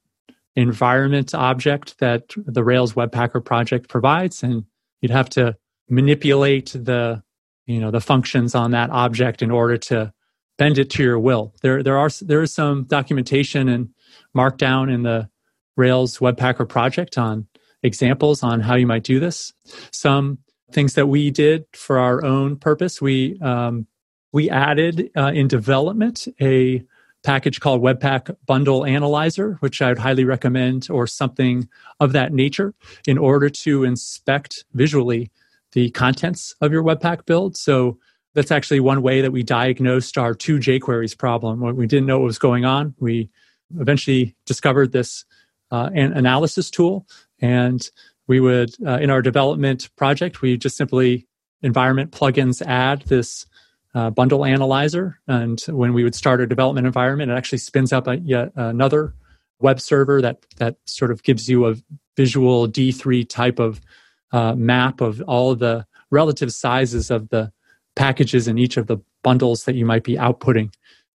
[0.55, 4.63] environment object that the Rails Webpacker project provides, and
[5.01, 5.57] you'd have to
[5.89, 7.21] manipulate the
[7.65, 10.13] you know the functions on that object in order to
[10.57, 11.53] bend it to your will.
[11.61, 13.89] There there are there is some documentation and
[14.35, 15.29] markdown in the
[15.75, 17.47] Rails Webpacker project on
[17.83, 19.53] examples on how you might do this.
[19.91, 20.39] Some
[20.71, 23.87] things that we did for our own purpose, we um,
[24.31, 26.83] we added uh, in development a
[27.23, 31.67] package called Webpack Bundle Analyzer, which I would highly recommend, or something
[31.99, 32.73] of that nature,
[33.07, 35.31] in order to inspect visually
[35.73, 37.57] the contents of your Webpack build.
[37.57, 37.97] So
[38.33, 41.59] that's actually one way that we diagnosed our two jQueries problem.
[41.59, 43.29] When we didn't know what was going on, we
[43.79, 45.25] eventually discovered this
[45.71, 47.05] uh, an analysis tool,
[47.41, 47.87] and
[48.27, 51.27] we would, uh, in our development project, we just simply
[51.61, 53.45] environment plugins add this
[53.95, 55.19] uh, bundle analyzer.
[55.27, 59.13] And when we would start a development environment, it actually spins up a, yet another
[59.59, 61.75] web server that that sort of gives you a
[62.15, 63.81] visual D3 type of
[64.31, 67.51] uh, map of all of the relative sizes of the
[67.95, 70.73] packages in each of the bundles that you might be outputting.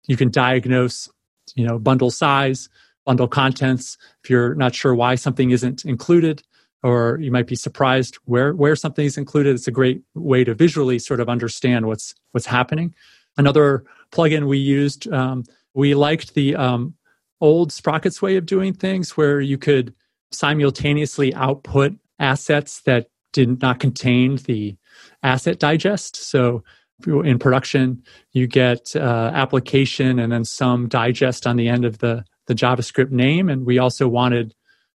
[0.07, 1.10] You can diagnose,
[1.55, 2.69] you know, bundle size,
[3.05, 3.97] bundle contents.
[4.23, 6.43] If you're not sure why something isn't included,
[6.84, 9.56] or you might be surprised where where something is included.
[9.56, 12.94] It's a great way to visually sort of understand what's what's happening.
[13.38, 16.96] Another plugin we used, um, we liked the um,
[17.39, 19.94] old Sprockets way of doing things, where you could
[20.32, 24.76] simultaneously output assets that did not contain the
[25.24, 26.15] asset digest.
[26.15, 26.63] So
[27.06, 32.26] in production, you get uh, application and then some digest on the end of the
[32.48, 34.54] the JavaScript name, and we also wanted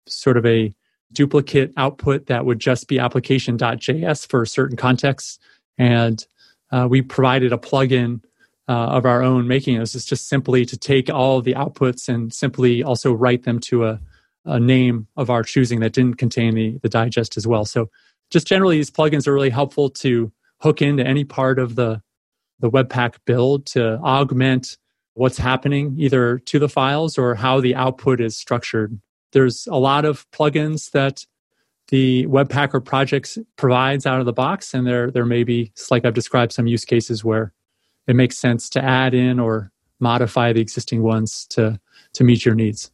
[0.07, 0.73] sort of a
[1.15, 5.39] duplicate output that would just be application.js for certain contexts.
[5.77, 6.25] And
[6.71, 8.21] uh, we provided a plugin
[8.67, 9.79] uh, of our own making.
[9.79, 13.85] This is just simply to take all the outputs and simply also write them to
[13.85, 13.99] a,
[14.45, 17.65] a name of our choosing that didn't contain the, the digest as well.
[17.65, 17.89] So
[18.31, 22.01] just generally, these plugins are really helpful to hook into any part of the,
[22.59, 24.77] the Webpack build to augment
[25.13, 28.99] what's happening either to the files or how the output is structured.
[29.35, 31.25] There's a lot of plugins that
[31.89, 36.13] the Webpacker projects provides out of the box, and there there may be, like I've
[36.13, 37.51] described, some use cases where
[38.07, 41.77] it makes sense to add in or modify the existing ones to
[42.13, 42.91] to meet your needs.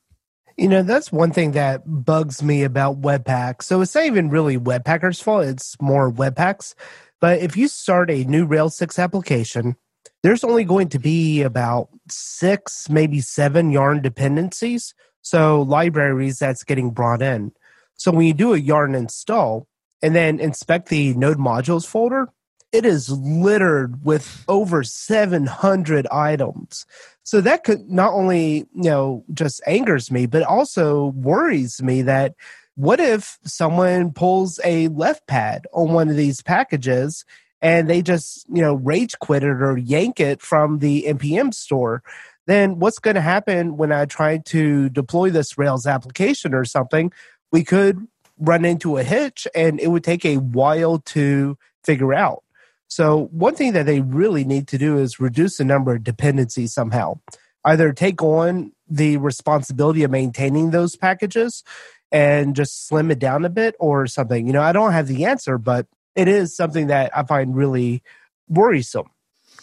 [0.58, 3.62] You know, that's one thing that bugs me about Webpack.
[3.62, 6.74] So it's not even really Webpacker's fault, it's more Webpack's.
[7.20, 9.76] But if you start a new Rails 6 application,
[10.24, 14.94] there's only going to be about six, maybe seven yarn dependencies.
[15.22, 17.52] So libraries that's getting brought in.
[17.96, 19.68] So when you do a yarn install
[20.02, 22.30] and then inspect the node modules folder,
[22.72, 26.86] it is littered with over 700 items.
[27.24, 32.34] So that could not only, you know, just angers me, but also worries me that
[32.76, 37.26] what if someone pulls a left pad on one of these packages
[37.62, 42.04] and they just you know rage quit it or yank it from the npm store
[42.48, 47.12] then what's going to happen when i try to deploy this rails application or something?
[47.52, 48.08] We could
[48.40, 52.44] run into a hitch and it would take a while to figure out.
[52.88, 56.74] So one thing that they really need to do is reduce the number of dependencies
[56.74, 57.20] somehow.
[57.64, 61.64] Either take on the responsibility of maintaining those packages
[62.12, 64.48] and just slim it down a bit or something.
[64.48, 68.04] You know i don't have the answer but it is something that I find really
[68.48, 69.10] worrisome.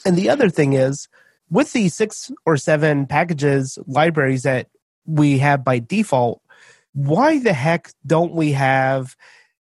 [0.05, 1.09] And the other thing is,
[1.51, 4.69] with the six or seven packages, libraries that
[5.07, 6.43] we have by default,
[6.93, 9.17] why the heck don't we have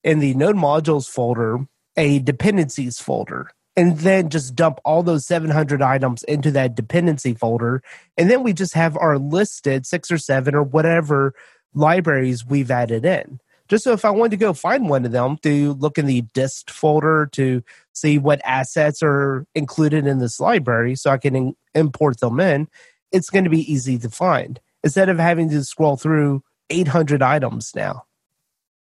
[0.03, 1.65] in the node modules folder
[1.97, 3.49] a dependencies folder?
[3.77, 7.83] And then just dump all those 700 items into that dependency folder.
[8.17, 11.33] And then we just have our listed six or seven or whatever
[11.73, 15.37] libraries we've added in just so if I wanted to go find one of them
[15.43, 20.95] to look in the dist folder to see what assets are included in this library
[20.95, 22.67] so I can in- import them in,
[23.11, 27.73] it's going to be easy to find instead of having to scroll through 800 items
[27.75, 28.03] now.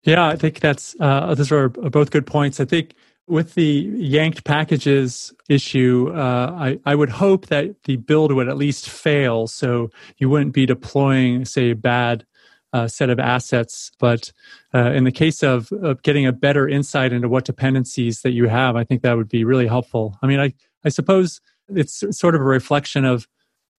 [0.03, 2.59] Yeah, I think that's uh, those are both good points.
[2.59, 2.93] I think
[3.27, 8.57] with the yanked packages issue, uh, I, I would hope that the build would at
[8.57, 12.25] least fail, so you wouldn't be deploying, say, bad
[12.73, 13.91] uh, set of assets.
[13.99, 14.31] But
[14.73, 18.47] uh, in the case of, of, getting a better insight into what dependencies that you
[18.47, 20.17] have, I think that would be really helpful.
[20.21, 23.27] I mean, I, I suppose it's sort of a reflection of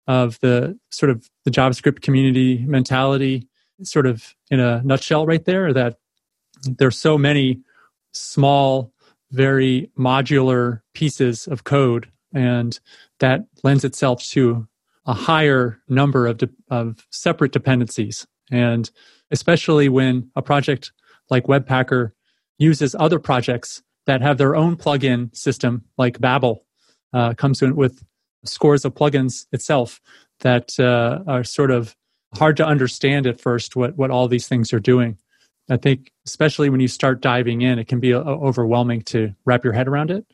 [0.06, 3.48] of the sort of the JavaScript community mentality,
[3.84, 5.74] sort of in a nutshell, right there.
[5.74, 5.98] That
[6.64, 7.62] there's so many
[8.12, 8.94] small,
[9.32, 12.80] very modular pieces of code, and
[13.20, 14.68] that lends itself to
[15.06, 18.90] a higher number of, de- of separate dependencies and
[19.32, 20.92] especially when a project
[21.30, 22.12] like Webpacker
[22.58, 26.66] uses other projects that have their own plugin system, like Babel,
[27.14, 28.04] uh, comes with
[28.46, 30.02] scores of plugins itself
[30.42, 31.96] that uh, are sort of
[32.36, 35.18] hard to understand at first what, what all these things are doing.
[35.70, 39.64] I think, especially when you start diving in, it can be uh, overwhelming to wrap
[39.64, 40.26] your head around it.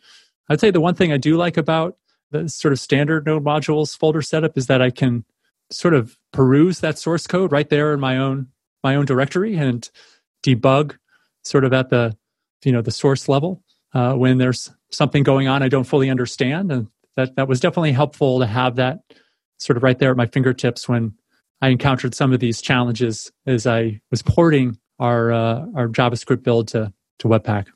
[0.50, 1.98] I'd say the one thing I do like about
[2.32, 5.26] the sort of standard node modules folder setup is that I can
[5.72, 8.48] sort of peruse that source code right there in my own
[8.84, 9.90] my own directory and
[10.44, 10.96] debug
[11.44, 12.16] sort of at the
[12.64, 13.64] you know the source level
[13.94, 17.92] uh, when there's something going on I don't fully understand, and that that was definitely
[17.92, 19.00] helpful to have that
[19.58, 21.14] sort of right there at my fingertips when
[21.62, 26.68] I encountered some of these challenges as I was porting our uh, our JavaScript build
[26.70, 27.68] to to Webpack.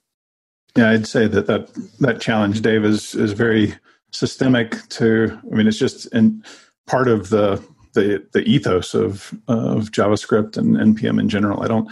[0.75, 3.75] Yeah, I'd say that that that challenge, Dave, is is very
[4.11, 5.39] systemic to.
[5.51, 6.43] I mean, it's just in
[6.87, 11.63] part of the the the ethos of of JavaScript and npm in general.
[11.63, 11.91] I don't.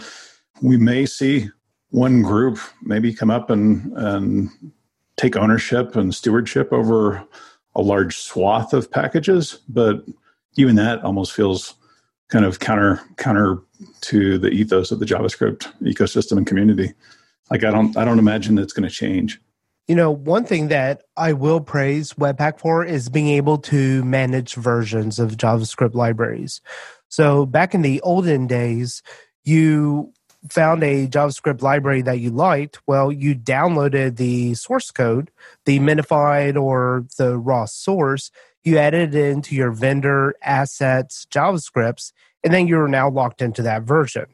[0.60, 1.48] We may see
[1.90, 4.50] one group maybe come up and and
[5.16, 7.24] take ownership and stewardship over
[7.74, 10.04] a large swath of packages, but
[10.56, 11.74] even that almost feels
[12.28, 13.58] kind of counter counter
[14.00, 16.92] to the ethos of the JavaScript ecosystem and community.
[17.50, 19.40] Like I don't I don't imagine it's going to change.
[19.92, 24.54] You know, one thing that I will praise Webpack for is being able to manage
[24.54, 26.62] versions of JavaScript libraries.
[27.10, 29.02] So back in the olden days,
[29.44, 30.14] you
[30.48, 35.30] found a JavaScript library that you liked, well, you downloaded the source code,
[35.66, 38.30] the minified or the raw source,
[38.64, 43.82] you added it into your vendor assets JavaScripts, and then you're now locked into that
[43.82, 44.24] version.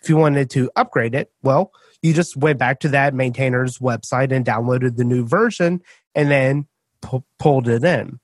[0.00, 1.72] If you wanted to upgrade it, well,
[2.02, 5.82] you just went back to that maintainer's website and downloaded the new version
[6.14, 6.66] and then
[7.00, 8.20] pu- pulled it in.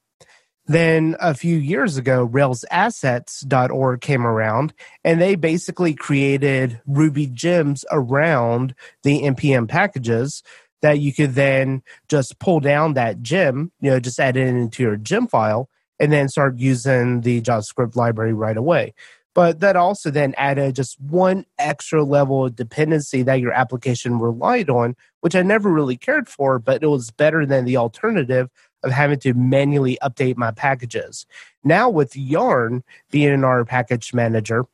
[0.67, 4.73] Then a few years ago, railsassets.org came around
[5.05, 10.43] and they basically created Ruby gems around the NPM packages
[10.81, 14.83] that you could then just pull down that gem, you know, just add it into
[14.83, 15.69] your gem file
[16.01, 18.95] and then start using the JavaScript library right away.
[19.35, 24.71] But that also then added just one extra level of dependency that your application relied
[24.71, 28.49] on, which I never really cared for, but it was better than the alternative
[28.85, 31.27] of having to manually update my packages.
[31.65, 34.67] Now with Yarn being in our package manager,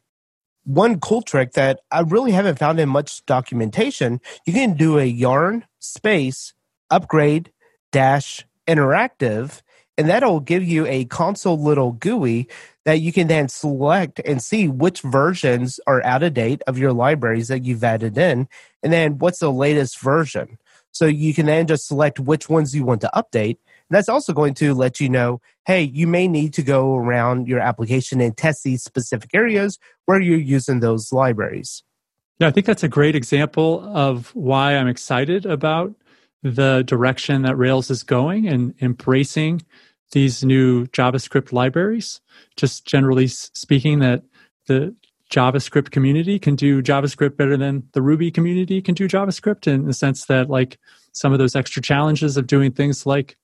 [0.65, 5.05] one cool trick that I really haven't found in much documentation, you can do a
[5.05, 6.55] yarn space
[6.91, 7.51] upgrade
[7.93, 9.63] dash interactive,
[10.01, 12.49] and that'll give you a console little GUI
[12.87, 16.95] that you can then select and see which versions are out of date of your
[16.95, 18.49] libraries that you've added in,
[18.83, 20.57] and then what's the latest version.
[20.91, 23.59] So you can then just select which ones you want to update,
[23.91, 27.61] that's also going to let you know, hey, you may need to go around your
[27.61, 31.83] application and test these specific areas where you're using those libraries.
[32.39, 35.95] Yeah, I think that's a great example of why I'm excited about
[36.43, 39.61] the direction that Rails is going and embracing
[40.13, 42.21] these new JavaScript libraries.
[42.57, 44.23] Just generally speaking, that
[44.67, 44.95] the
[45.31, 49.95] JavaScript community can do JavaScript better than the Ruby community can do JavaScript in the
[49.95, 50.79] sense that, like,
[51.13, 53.37] some of those extra challenges of doing things like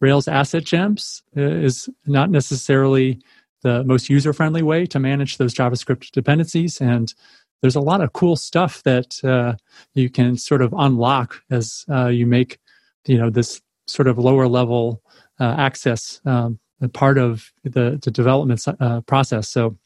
[0.00, 3.20] Rails asset gems uh, is not necessarily
[3.62, 6.80] the most user friendly way to manage those JavaScript dependencies.
[6.80, 7.12] And
[7.60, 9.54] there's a lot of cool stuff that uh,
[9.94, 12.58] you can sort of unlock as uh, you make,
[13.06, 15.02] you know, this sort of lower level
[15.40, 16.58] uh, access um,
[16.92, 19.48] part of the, the development uh, process.
[19.48, 19.76] So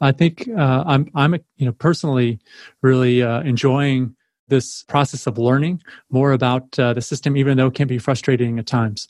[0.00, 2.40] I think uh, I'm, I'm, you know, personally
[2.82, 4.16] really enjoying
[4.48, 8.66] this process of learning more about the system, even though it can be frustrating at
[8.66, 9.08] times.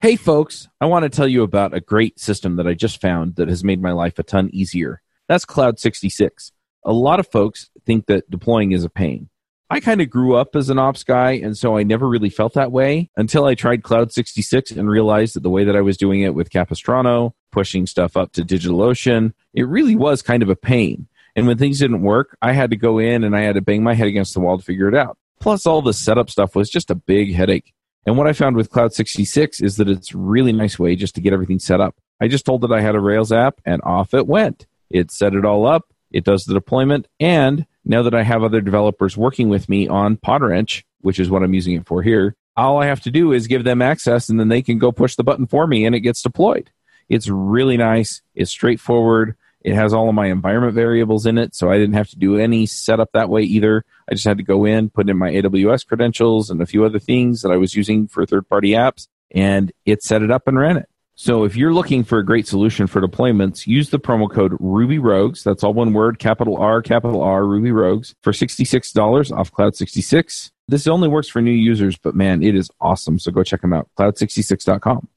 [0.00, 3.34] Hey, folks, I want to tell you about a great system that I just found
[3.34, 5.02] that has made my life a ton easier.
[5.28, 6.52] That's Cloud 66.
[6.84, 9.28] A lot of folks think that deploying is a pain.
[9.70, 12.54] I kind of grew up as an ops guy, and so I never really felt
[12.54, 15.98] that way until I tried Cloud 66 and realized that the way that I was
[15.98, 20.56] doing it with Capistrano, pushing stuff up to DigitalOcean, it really was kind of a
[20.56, 21.06] pain.
[21.36, 23.82] And when things didn't work, I had to go in and I had to bang
[23.82, 25.18] my head against the wall to figure it out.
[25.38, 27.74] Plus, all the setup stuff was just a big headache.
[28.06, 31.20] And what I found with Cloud 66 is that it's really nice way just to
[31.20, 31.94] get everything set up.
[32.20, 34.66] I just told it I had a Rails app and off it went.
[34.88, 38.60] It set it all up, it does the deployment, and now that I have other
[38.60, 42.80] developers working with me on Podwrench, which is what I'm using it for here, all
[42.82, 45.24] I have to do is give them access and then they can go push the
[45.24, 46.70] button for me and it gets deployed.
[47.08, 49.36] It's really nice, it's straightforward.
[49.62, 52.36] It has all of my environment variables in it, so I didn't have to do
[52.36, 53.84] any setup that way either.
[54.08, 57.00] I just had to go in, put in my AWS credentials and a few other
[57.00, 60.58] things that I was using for third party apps, and it set it up and
[60.58, 60.88] ran it.
[61.20, 65.00] So if you're looking for a great solution for deployments, use the promo code Ruby
[65.00, 65.42] Rogues.
[65.42, 70.52] That's all one word, capital R, capital R, Ruby Rogues for $66 off Cloud 66.
[70.68, 73.18] This only works for new users, but man, it is awesome.
[73.18, 75.08] So go check them out, cloud66.com.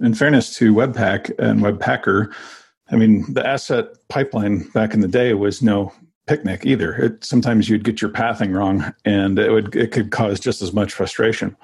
[0.00, 2.34] In fairness to Webpack and Webpacker,
[2.90, 5.92] I mean, the asset pipeline back in the day was no
[6.26, 6.94] picnic either.
[6.96, 10.72] It, sometimes you'd get your pathing wrong, and it would it could cause just as
[10.72, 11.56] much frustration.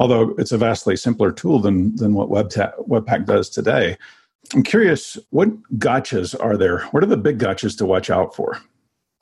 [0.00, 3.96] Although it's a vastly simpler tool than than what Webta- Webpack does today.
[4.54, 6.80] I'm curious, what gotchas are there?
[6.86, 8.58] What are the big gotchas to watch out for?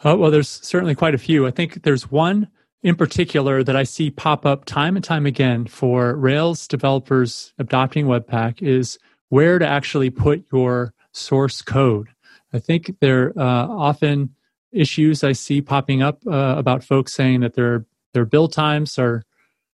[0.05, 1.47] Oh, well, there's certainly quite a few.
[1.47, 2.49] I think there's one
[2.83, 8.07] in particular that I see pop up time and time again for Rails developers adopting
[8.07, 8.99] Webpack is
[9.31, 12.09] where to actually put your source code.
[12.53, 14.35] I think there are uh, often
[14.70, 19.24] issues I see popping up uh, about folks saying that their their build times are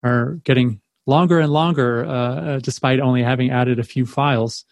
[0.04, 4.66] are getting longer and longer uh, uh despite only having added a few files.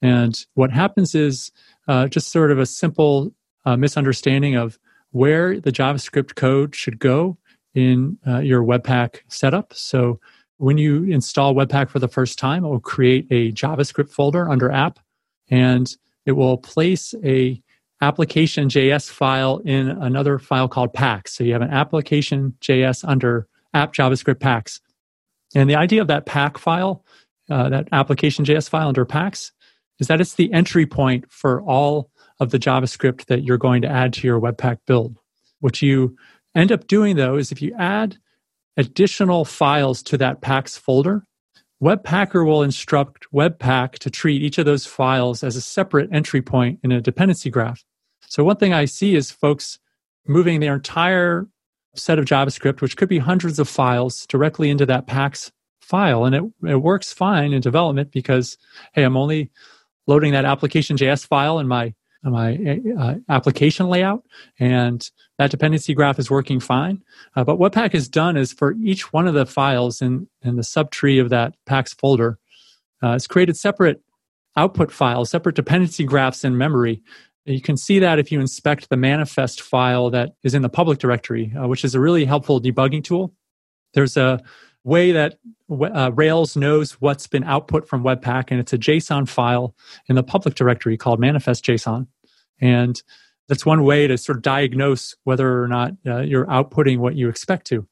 [0.00, 1.52] And what happens is
[1.88, 3.34] uh, just sort of a simple
[3.66, 4.78] uh, misunderstanding of
[5.10, 7.36] where the JavaScript code should go
[7.74, 9.72] in your Webpack setup.
[9.74, 10.18] So
[10.56, 14.70] when you install Webpack for the first time, it will create a JavaScript folder under
[14.70, 14.98] app
[15.48, 15.94] and
[16.26, 17.60] it will place a
[18.02, 21.34] application.js file in another file called packs.
[21.34, 24.80] So you have an application.js under app JavaScript packs.
[25.54, 27.04] And the idea of that pack file,
[27.50, 29.52] uh, that application.js file under packs,
[29.98, 33.88] is that it's the entry point for all of the JavaScript that you're going to
[33.88, 35.18] add to your Webpack build.
[35.60, 36.16] What you
[36.54, 38.16] end up doing though is if you add
[38.76, 41.24] additional files to that packs folder,
[41.82, 46.80] Webpacker will instruct Webpack to treat each of those files as a separate entry point
[46.82, 47.84] in a dependency graph.
[48.26, 49.78] So one thing I see is folks
[50.26, 51.46] moving their entire
[51.94, 56.24] set of JavaScript, which could be hundreds of files, directly into that packs file.
[56.24, 58.56] And it, it works fine in development because,
[58.92, 59.50] hey, I'm only
[60.06, 62.58] loading that application.js file in my my
[62.98, 64.22] uh, application layout,
[64.58, 67.02] and that dependency graph is working fine.
[67.34, 70.56] Uh, but what Pack has done is for each one of the files in, in
[70.56, 72.38] the subtree of that Packs folder,
[73.02, 74.02] uh, it's created separate
[74.56, 77.02] output files, separate dependency graphs in memory.
[77.44, 80.98] You can see that if you inspect the manifest file that is in the public
[80.98, 83.32] directory, uh, which is a really helpful debugging tool.
[83.94, 84.40] There's a
[84.84, 85.38] way that
[85.70, 89.74] uh, Rails knows what's been output from Webpack, and it's a JSON file
[90.08, 92.06] in the public directory called manifest JSON.
[92.60, 93.02] And
[93.48, 97.28] that's one way to sort of diagnose whether or not uh, you're outputting what you
[97.28, 97.86] expect to.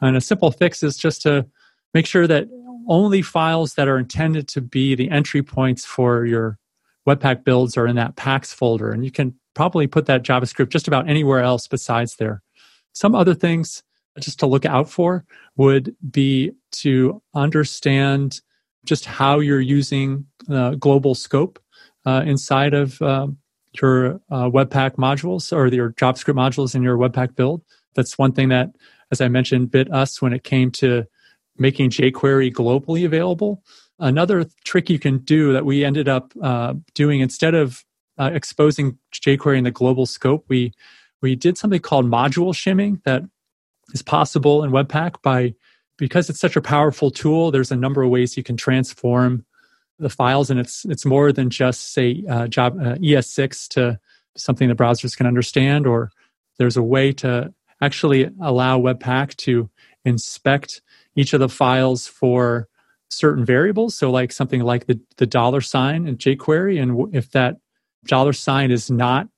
[0.00, 1.46] And a simple fix is just to
[1.94, 2.48] make sure that
[2.88, 6.59] only files that are intended to be the entry points for your
[7.08, 8.90] Webpack builds are in that packs folder.
[8.90, 12.42] And you can probably put that JavaScript just about anywhere else besides there.
[12.92, 13.82] Some other things
[14.18, 15.24] just to look out for
[15.56, 18.40] would be to understand
[18.84, 21.58] just how you're using uh, global scope
[22.06, 23.38] uh, inside of um,
[23.80, 27.62] your uh, Webpack modules or your JavaScript modules in your Webpack build.
[27.94, 28.70] That's one thing that,
[29.10, 31.04] as I mentioned, bit us when it came to
[31.56, 33.62] making jQuery globally available.
[34.00, 37.84] Another trick you can do that we ended up uh, doing instead of
[38.18, 40.72] uh, exposing jQuery in the global scope, we
[41.22, 43.22] we did something called module shimming that
[43.92, 45.54] is possible in Webpack by
[45.98, 47.50] because it's such a powerful tool.
[47.50, 49.44] There's a number of ways you can transform
[49.98, 54.00] the files, and it's it's more than just say uh, job uh, ES6 to
[54.36, 56.10] something the browsers can understand, or
[56.58, 59.68] there's a way to actually allow Webpack to
[60.06, 60.80] inspect
[61.16, 62.68] each of the files for
[63.10, 63.94] certain variables.
[63.94, 67.56] So, like something like the the dollar sign in jQuery, and if that
[68.06, 69.28] dollar sign is not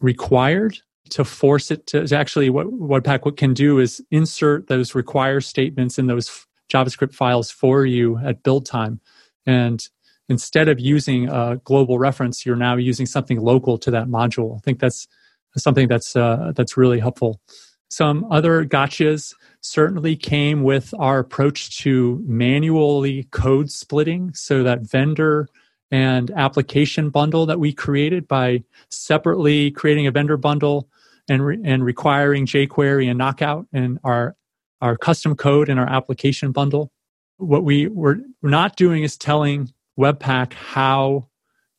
[0.00, 0.78] required
[1.10, 5.98] to force it to, to actually what Webpack can do is insert those require statements
[5.98, 9.00] in those JavaScript files for you at build time.
[9.46, 9.86] And
[10.28, 14.56] instead of using a global reference, you're now using something local to that module.
[14.56, 15.08] I think that's
[15.56, 17.40] something that's uh, that's really helpful.
[17.88, 25.48] Some other gotchas certainly came with our approach to manually code splitting, so that vendor
[25.90, 30.88] and application bundle that we created by separately creating a vendor bundle
[31.28, 34.36] and, re- and requiring jQuery and Knockout and our,
[34.80, 36.92] our custom code and our application bundle.
[37.38, 41.28] What we were not doing is telling Webpack how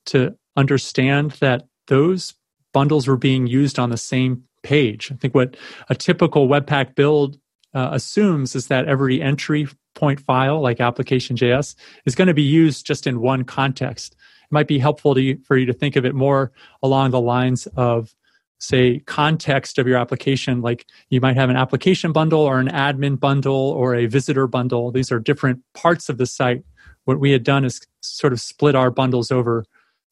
[0.07, 2.33] to understand that those
[2.73, 5.11] bundles were being used on the same page.
[5.11, 5.57] I think what
[5.89, 7.37] a typical Webpack build
[7.73, 12.85] uh, assumes is that every entry point file, like application.js, is going to be used
[12.85, 14.13] just in one context.
[14.13, 16.51] It might be helpful to you, for you to think of it more
[16.81, 18.13] along the lines of
[18.59, 23.17] say context of your application like you might have an application bundle or an admin
[23.17, 26.63] bundle or a visitor bundle these are different parts of the site
[27.05, 29.63] what we had done is sort of split our bundles over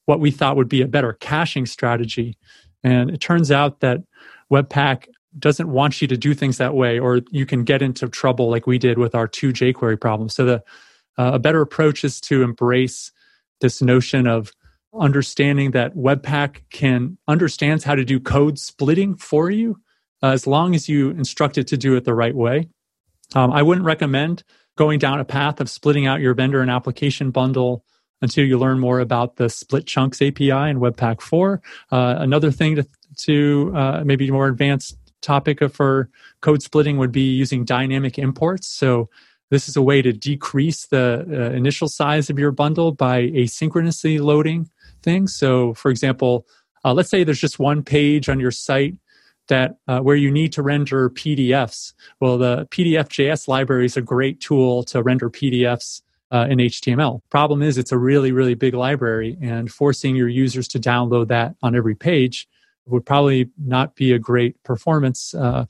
[0.05, 2.37] what we thought would be a better caching strategy
[2.83, 4.01] and it turns out that
[4.51, 5.07] webpack
[5.39, 8.65] doesn't want you to do things that way or you can get into trouble like
[8.65, 10.63] we did with our two jquery problems so the
[11.17, 13.11] uh, a better approach is to embrace
[13.59, 14.51] this notion of
[14.97, 19.79] understanding that Webpack can understands how to do code splitting for you
[20.23, 22.69] uh, as long as you instruct it to do it the right way.
[23.35, 24.43] Um, I wouldn't recommend
[24.77, 27.83] going down a path of splitting out your vendor and application bundle
[28.21, 31.61] until you learn more about the split chunks API in Webpack 4.
[31.91, 32.87] Uh, another thing to,
[33.17, 36.09] to uh, maybe more advanced topic for
[36.41, 38.67] code splitting would be using dynamic imports.
[38.67, 39.09] So
[39.49, 44.19] this is a way to decrease the uh, initial size of your bundle by asynchronously
[44.19, 44.69] loading
[45.03, 45.35] things.
[45.35, 46.45] So, for example,
[46.83, 48.95] uh, let's say there's just one page on your site
[49.47, 51.93] that uh, where you need to render PDFs.
[52.19, 56.01] Well, the PDF.js library is a great tool to render PDFs
[56.31, 57.21] uh, in HTML.
[57.29, 61.55] Problem is, it's a really, really big library, and forcing your users to download that
[61.63, 62.47] on every page
[62.87, 65.33] would probably not be a great performance.
[65.33, 65.65] Uh,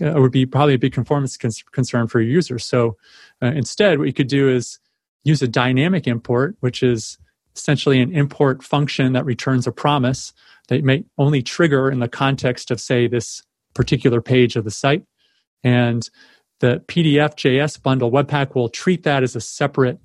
[0.00, 2.64] uh would be probably a big performance concern for your users.
[2.64, 2.96] So
[3.42, 4.78] uh, instead, what you could do is
[5.24, 7.18] use a dynamic import, which is
[7.54, 10.32] essentially an import function that returns a promise
[10.68, 13.42] that may only trigger in the context of, say, this
[13.74, 15.04] particular page of the site.
[15.62, 16.08] And
[16.60, 19.98] the PDF JS bundle, Webpack will treat that as a separate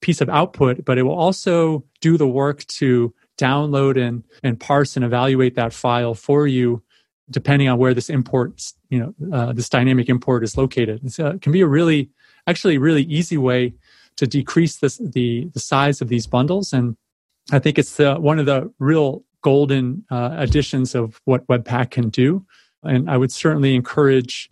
[0.00, 4.96] piece of output, but it will also do the work to download and, and parse
[4.96, 6.82] and evaluate that file for you
[7.30, 11.00] depending on where this import you know uh, this dynamic import is located.
[11.18, 12.10] Uh, it can be a really
[12.46, 13.74] actually really easy way
[14.16, 16.72] to decrease this, the the size of these bundles.
[16.72, 16.96] And
[17.50, 22.08] i think it's the, one of the real golden uh, additions of what webpack can
[22.10, 22.44] do.
[22.82, 24.50] And i would certainly encourage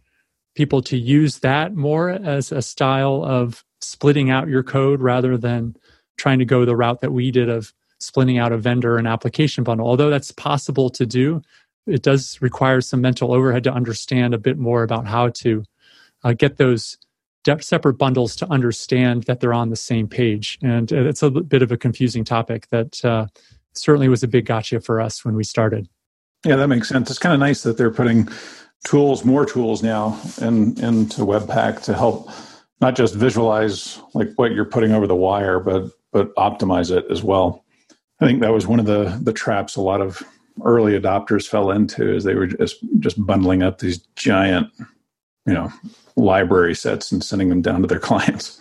[0.55, 5.77] people to use that more as a style of splitting out your code rather than
[6.19, 7.73] trying to go the route that we did of
[8.03, 11.43] splitting out a vendor and application bundle although that's possible to do
[11.87, 15.65] it does require some mental overhead to understand a bit more about how to
[16.25, 16.99] uh, get those
[17.61, 20.59] separate bundles to understand that they're on the same page.
[20.63, 23.27] And it's a bit of a confusing topic that uh,
[23.73, 25.89] certainly was a big gotcha for us when we started.
[26.45, 27.11] Yeah, that makes sense.
[27.11, 28.29] It's kind of nice that they're putting
[28.85, 32.31] tools, more tools now, in, into Webpack to help
[32.81, 37.23] not just visualize like what you're putting over the wire, but but optimize it as
[37.23, 37.65] well.
[38.21, 40.23] I think that was one of the the traps a lot of
[40.65, 44.69] early adopters fell into is they were just just bundling up these giant,
[45.47, 45.73] you know,
[46.17, 48.61] library sets and sending them down to their clients.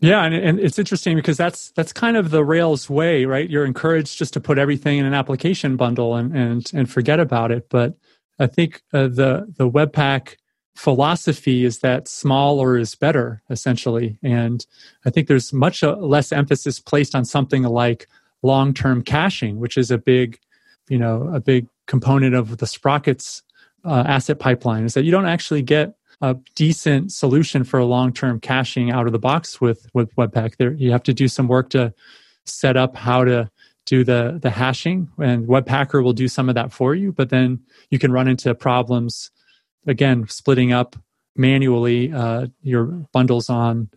[0.00, 3.50] Yeah, and, and it's interesting because that's that's kind of the Rails way, right?
[3.50, 7.50] You're encouraged just to put everything in an application bundle and and and forget about
[7.50, 7.68] it.
[7.68, 7.96] But
[8.38, 10.36] I think uh, the the Webpack
[10.76, 14.16] philosophy is that smaller is better, essentially.
[14.22, 14.64] And
[15.04, 18.06] I think there's much uh, less emphasis placed on something like
[18.42, 20.38] long term caching, which is a big
[20.88, 23.42] you know a big component of the sprockets
[23.84, 28.40] uh, asset pipeline is that you don't actually get a decent solution for a long-term
[28.40, 30.56] caching out of the box with with webpack.
[30.56, 31.94] There you have to do some work to
[32.44, 33.50] set up how to
[33.88, 37.58] do the the hashing and webpacker will do some of that for you but then
[37.90, 39.30] you can run into problems
[39.86, 40.94] again splitting up
[41.36, 43.88] manually uh, your bundles on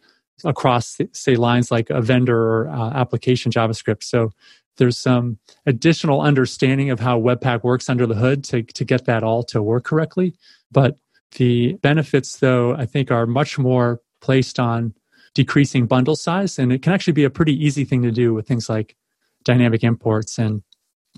[0.44, 4.32] across say lines like a vendor or uh, application javascript so
[4.78, 9.24] there's some additional understanding of how Webpack works under the hood to, to get that
[9.24, 10.34] all to work correctly.
[10.72, 10.98] But
[11.34, 14.94] the benefits, though, I think are much more placed on
[15.34, 16.58] decreasing bundle size.
[16.60, 18.96] And it can actually be a pretty easy thing to do with things like
[19.44, 20.38] dynamic imports.
[20.38, 20.64] And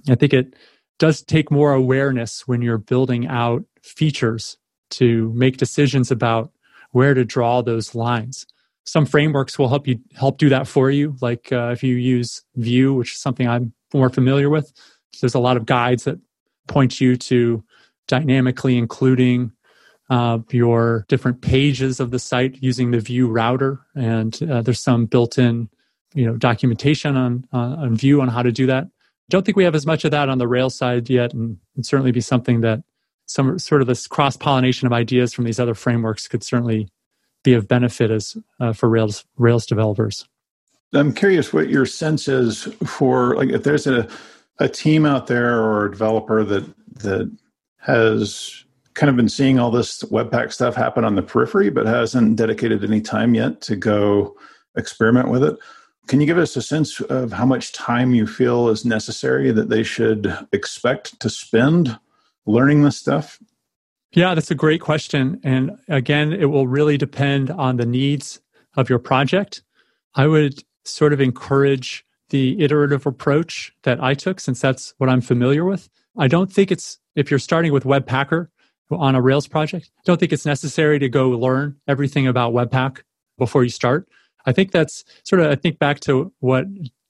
[0.10, 0.56] I think it
[1.00, 4.58] does take more awareness when you're building out features
[4.92, 6.52] to make decisions about
[6.92, 8.46] where to draw those lines
[8.86, 11.16] some frameworks will help you help do that for you.
[11.22, 14.74] Like uh, if you use vue which is something i'm more familiar with
[15.22, 16.20] there's a lot of guides that
[16.68, 17.64] point you to
[18.08, 19.52] dynamically including
[20.10, 23.80] uh, your different pages of the site using the vue router.
[23.96, 25.70] And uh, there's some built-in
[26.14, 28.88] you know documentation on on vue on how to do that.
[29.30, 31.34] Don't think we have as much of that on the rails side yet.
[31.34, 32.84] And it'd certainly be something that
[33.26, 36.90] some sort of this cross pollination of ideas from these other frameworks could certainly
[37.44, 40.28] be of benefit as uh, for Rails Rails developers.
[40.94, 44.08] I'm curious what your sense is for like if there's a
[44.60, 46.66] a team out there or a developer that
[47.00, 47.32] that
[47.78, 48.64] has
[48.94, 52.84] kind of been seeing all this webpack stuff happen on the periphery but hasn't dedicated
[52.84, 54.36] any time yet to go
[54.78, 55.58] experiment with it
[56.08, 59.70] can you give us a sense of how much time you feel is necessary that
[59.70, 61.98] they should expect to spend
[62.46, 63.40] learning this stuff
[64.14, 65.40] yeah, that's a great question.
[65.44, 68.40] And again, it will really depend on the needs
[68.76, 69.64] of your project.
[70.16, 75.22] I would sort of encourage the iterative approach that I took since that's what I'm
[75.22, 75.90] familiar with.
[76.18, 78.48] I don't think it's, if you're starting with Webpacker
[78.92, 83.02] on a Rails project, I don't think it's necessary to go learn everything about Webpack
[83.38, 84.08] before you start.
[84.46, 86.66] I think that's sort of, I think back to what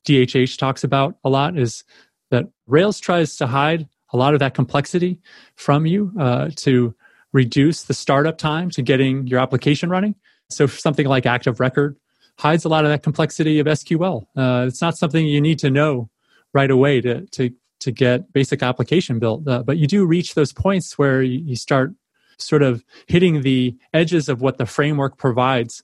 [0.08, 1.84] DHH talks about a lot is
[2.32, 5.20] that Rails tries to hide a lot of that complexity
[5.56, 6.96] from you uh, to
[7.34, 10.16] reduce the startup time to getting your application running.
[10.50, 11.98] So something like Active Record
[12.38, 14.26] hides a lot of that complexity of SQL.
[14.36, 16.10] Uh, it's not something you need to know
[16.54, 20.54] right away to to to get basic application built, uh, but you do reach those
[20.54, 21.92] points where you, you start
[22.38, 25.84] sort of hitting the edges of what the framework provides,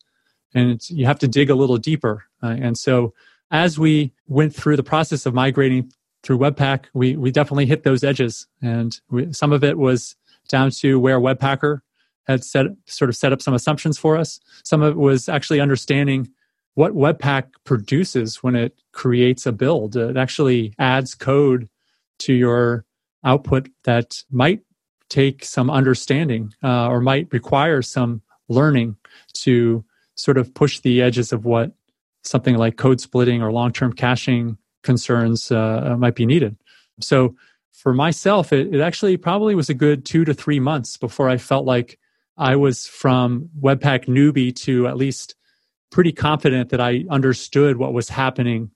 [0.53, 2.23] and you have to dig a little deeper.
[2.41, 3.13] Uh, and so,
[3.51, 5.91] as we went through the process of migrating
[6.23, 10.15] through Webpack, we we definitely hit those edges, and we, some of it was
[10.49, 11.81] down to where Webpacker
[12.27, 14.39] had set sort of set up some assumptions for us.
[14.63, 16.29] Some of it was actually understanding
[16.75, 19.95] what Webpack produces when it creates a build.
[19.95, 21.69] It actually adds code
[22.19, 22.85] to your
[23.23, 24.61] output that might
[25.09, 28.95] take some understanding uh, or might require some learning
[29.33, 29.83] to
[30.15, 31.71] sort of push the edges of what
[32.23, 34.57] something like code splitting or long term caching
[34.89, 36.57] concerns uh, might be needed.
[36.99, 37.35] So
[37.71, 41.37] for myself, it, it actually probably was a good two to three months before I
[41.37, 41.99] felt like
[42.37, 45.35] I was from Webpack newbie to at least
[45.91, 48.71] pretty confident that I understood what was happening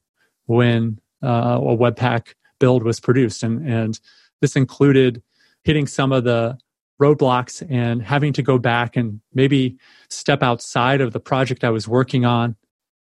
[0.45, 3.41] when uh, a Webpack build was produced.
[3.41, 3.99] And, and
[4.39, 5.23] this included
[5.63, 6.59] hitting some of the
[7.01, 9.77] roadblocks and having to go back and maybe
[10.09, 12.55] step outside of the project I was working on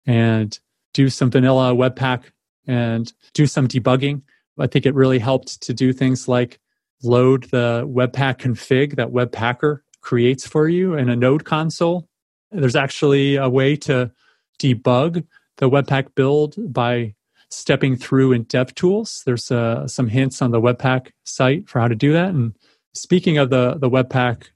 [0.06, 0.60] and
[0.94, 2.26] do some vanilla Webpack
[2.68, 4.22] and do some debugging.
[4.60, 6.60] I think it really helped to do things like
[7.04, 12.08] load the Webpack config that Webpacker creates for you in a node console.
[12.52, 14.12] There's actually a way to
[14.60, 15.26] debug
[15.58, 17.16] the Webpack build by
[17.50, 19.24] stepping through in DevTools.
[19.24, 22.30] There's uh, some hints on the Webpack site for how to do that.
[22.30, 22.56] And
[22.94, 24.48] speaking of the, the Webpack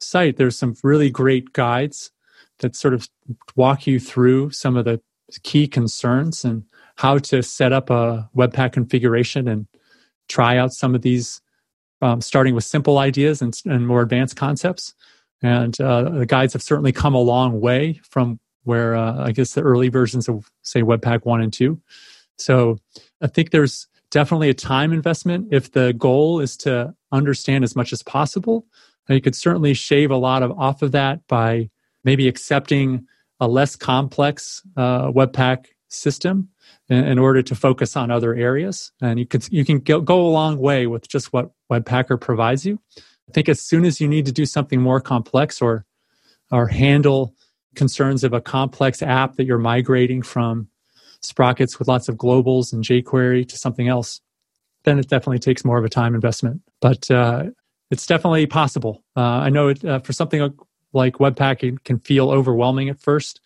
[0.00, 2.10] site, there's some really great guides
[2.58, 3.08] that sort of
[3.56, 5.00] walk you through some of the
[5.42, 6.64] key concerns and
[7.00, 9.66] how to set up a Webpack configuration and
[10.28, 11.40] try out some of these,
[12.02, 14.92] um, starting with simple ideas and, and, more advanced concepts.
[15.42, 19.54] And uh, the guides have certainly come a long way from where uh, I guess
[19.54, 21.80] the early versions of, say, Webpack 1 and 2.
[22.36, 22.76] So
[23.22, 25.48] I think there's definitely a time investment.
[25.50, 28.66] If the goal is to understand as much as possible,
[29.08, 31.70] you could certainly shave a lot of off of that by
[32.04, 33.06] maybe accepting
[33.40, 36.48] a less complex uh, Webpack system
[36.88, 38.92] in, order to focus on other areas.
[39.00, 42.64] And you could you can go, go a long way with just what Webpacker provides
[42.64, 42.80] you.
[42.98, 45.84] I think as soon as you need to do something more complex or
[46.50, 47.34] or handle
[47.74, 50.68] concerns of a complex app that you're migrating from
[51.22, 54.20] sprockets with lots of globals and jQuery to something else,
[54.84, 56.62] then it definitely takes more of a time investment.
[56.80, 57.44] But uh,
[57.90, 59.04] it's definitely possible.
[59.16, 60.52] Uh, I know it, uh, for something
[60.92, 63.40] like Webpack, it can feel overwhelming at first.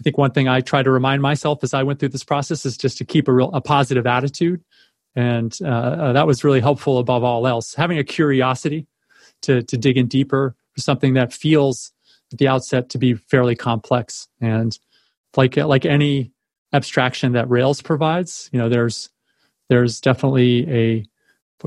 [0.00, 2.64] I think one thing I try to remind myself as I went through this process
[2.64, 4.64] is just to keep a real a positive attitude,
[5.14, 7.74] and uh, uh, that was really helpful above all else.
[7.74, 8.86] Having a curiosity
[9.42, 11.92] to to dig in deeper for something that feels
[12.32, 14.78] at the outset to be fairly complex, and
[15.36, 16.32] like like any
[16.72, 19.10] abstraction that Rails provides, you know, there's
[19.68, 21.04] there's definitely a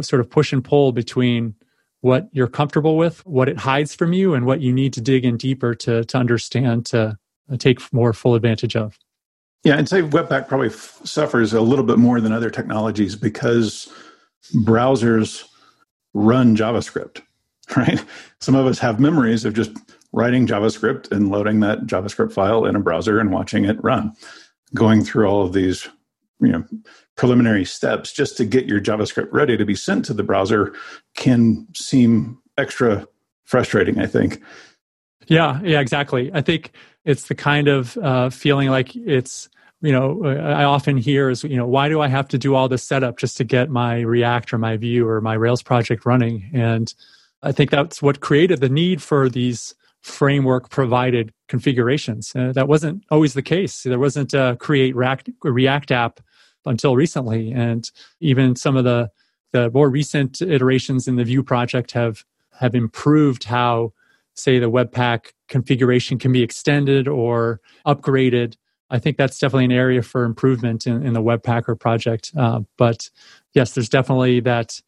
[0.01, 1.53] sort of push and pull between
[2.01, 5.23] what you're comfortable with, what it hides from you, and what you need to dig
[5.23, 7.15] in deeper to to understand to
[7.51, 8.97] Uh, take more full advantage of.
[9.63, 13.91] Yeah, I'd say Webpack probably f- suffers a little bit more than other technologies because
[14.55, 15.45] browsers
[16.13, 17.21] run JavaScript,
[17.77, 18.03] right?
[18.39, 19.71] Some of us have memories of just
[20.11, 24.13] writing JavaScript and loading that JavaScript file in a browser and watching it run,
[24.75, 25.87] going through all of these,
[26.39, 26.63] you know,
[27.15, 30.73] preliminary steps just to get your JavaScript ready to be sent to the browser
[31.15, 33.07] can seem extra
[33.45, 34.41] frustrating, I think.
[35.27, 36.31] Yeah, yeah, exactly.
[36.33, 36.71] I think
[37.05, 39.49] it's the kind of uh, feeling like it's
[39.81, 42.69] you know i often hear is you know why do i have to do all
[42.69, 46.49] this setup just to get my react or my vue or my rails project running?
[46.53, 46.93] And
[47.41, 52.35] i think that's what created the need for these framework provided configurations.
[52.35, 53.83] Uh, that wasn't always the case.
[53.83, 56.19] There wasn't a create react, react app
[56.65, 57.51] until recently.
[57.51, 57.89] And
[58.19, 59.09] even some of the
[59.53, 62.23] the more recent iterations in the vue project have
[62.59, 63.93] have improved how
[64.33, 68.55] say the Webpack configuration can be extended or upgraded.
[68.89, 72.31] I think that's definitely an area for improvement in, in the Webpacker project.
[72.35, 73.07] Uh, but
[73.53, 74.81] yes, there's definitely that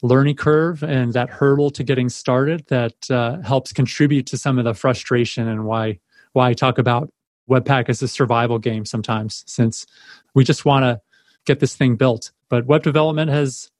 [0.00, 4.64] learning curve and that hurdle to getting started that uh, helps contribute to some of
[4.64, 5.98] the frustration and why
[6.34, 7.10] why I talk about
[7.50, 9.86] Webpack as a survival game sometimes, since
[10.34, 11.00] we just want to
[11.44, 12.30] get this thing built.
[12.48, 13.70] But web development has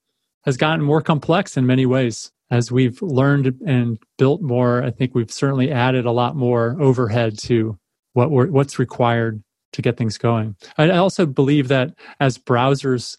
[0.44, 5.14] has gotten more complex in many ways as we've learned and built more, I think
[5.14, 7.78] we've certainly added a lot more overhead to
[8.12, 9.42] what what's required
[9.72, 10.54] to get things going.
[10.76, 13.16] I also believe that as browsers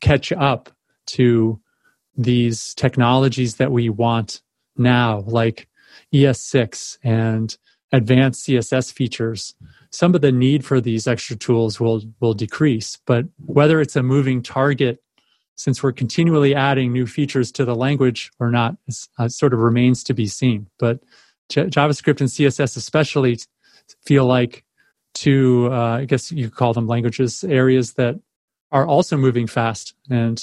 [0.00, 0.70] catch up
[1.06, 1.60] to
[2.16, 4.42] these technologies that we want
[4.76, 5.68] now, like
[6.12, 7.56] ES6 and
[7.92, 9.54] advanced CSS features,
[9.92, 12.98] some of the need for these extra tools will will decrease.
[13.06, 14.98] But whether it's a moving target
[15.56, 18.76] since we're continually adding new features to the language or not
[19.18, 20.68] uh, sort of remains to be seen.
[20.78, 21.00] But
[21.48, 23.38] J- JavaScript and CSS especially
[24.04, 24.64] feel like
[25.14, 28.18] two, uh, I guess you could call them languages, areas that
[28.72, 29.94] are also moving fast.
[30.10, 30.36] And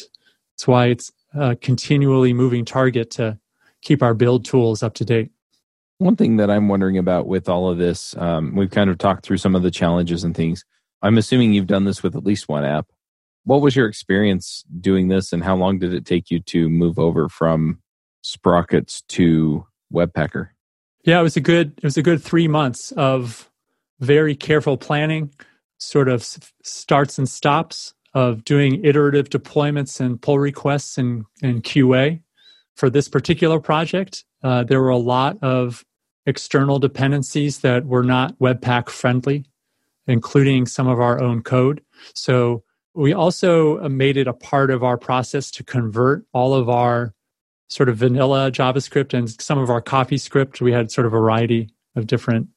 [0.54, 3.38] that's why it's a continually moving target to
[3.82, 5.32] keep our build tools up to date.
[5.98, 9.26] One thing that I'm wondering about with all of this, um, we've kind of talked
[9.26, 10.66] through some of the challenges and things.
[11.02, 12.88] I'm assuming you've done this with at least one app
[13.44, 17.00] what was your experience doing this and how long did it take you to move
[17.00, 17.80] over from
[18.22, 20.50] sprockets to webpacker
[21.04, 23.50] yeah it was a good it was a good three months of
[24.00, 25.32] very careful planning
[25.78, 26.26] sort of
[26.64, 32.22] starts and stops of doing iterative deployments and pull requests and, and QA
[32.76, 34.26] for this particular project.
[34.44, 35.86] Uh, there were a lot of
[36.26, 39.46] external dependencies that were not Webpack friendly,
[40.08, 41.82] including some of our own code.
[42.14, 42.64] So
[42.94, 47.14] we also made it a part of our process to convert all of our
[47.70, 50.60] sort of vanilla JavaScript and some of our CoffeeScript.
[50.60, 52.50] We had sort of a variety of different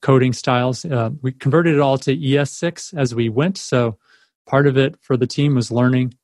[0.00, 0.84] coding styles.
[0.84, 3.58] Uh, we converted it all to ES6 as we went.
[3.58, 3.98] So
[4.46, 6.14] part of it for the team was learning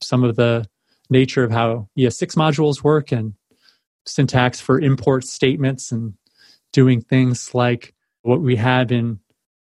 [0.00, 0.66] some of the
[1.10, 3.34] nature of how ES6 modules work and
[4.06, 6.14] syntax for import statements and
[6.72, 9.18] doing things like what we have in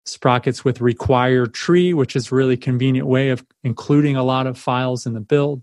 [0.05, 4.57] sprockets with require tree, which is a really convenient way of including a lot of
[4.57, 5.61] files in the build.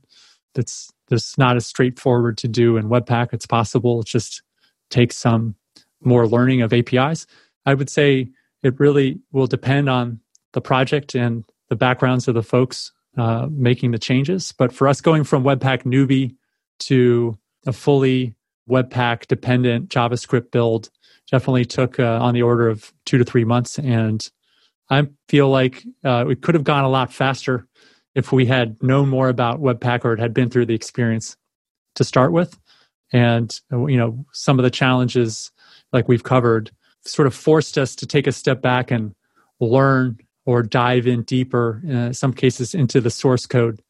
[0.54, 3.32] That's that's not as straightforward to do in Webpack.
[3.32, 4.00] It's possible.
[4.00, 4.42] It just
[4.90, 5.56] takes some
[6.02, 7.26] more learning of APIs.
[7.66, 8.28] I would say
[8.62, 10.20] it really will depend on
[10.52, 14.52] the project and the backgrounds of the folks uh, making the changes.
[14.52, 16.34] But for us going from Webpack newbie
[16.80, 18.34] to a fully
[18.68, 20.90] Webpack dependent JavaScript build
[21.30, 23.78] definitely took uh, on the order of two to three months.
[23.78, 24.28] And
[24.88, 27.66] I feel like uh, we could have gone a lot faster
[28.14, 31.36] if we had known more about Webpack or had been through the experience
[31.94, 32.58] to start with.
[33.12, 35.50] And, you know, some of the challenges
[35.92, 36.70] like we've covered
[37.04, 39.14] sort of forced us to take a step back and
[39.60, 43.80] learn or dive in deeper, in uh, some cases, into the source code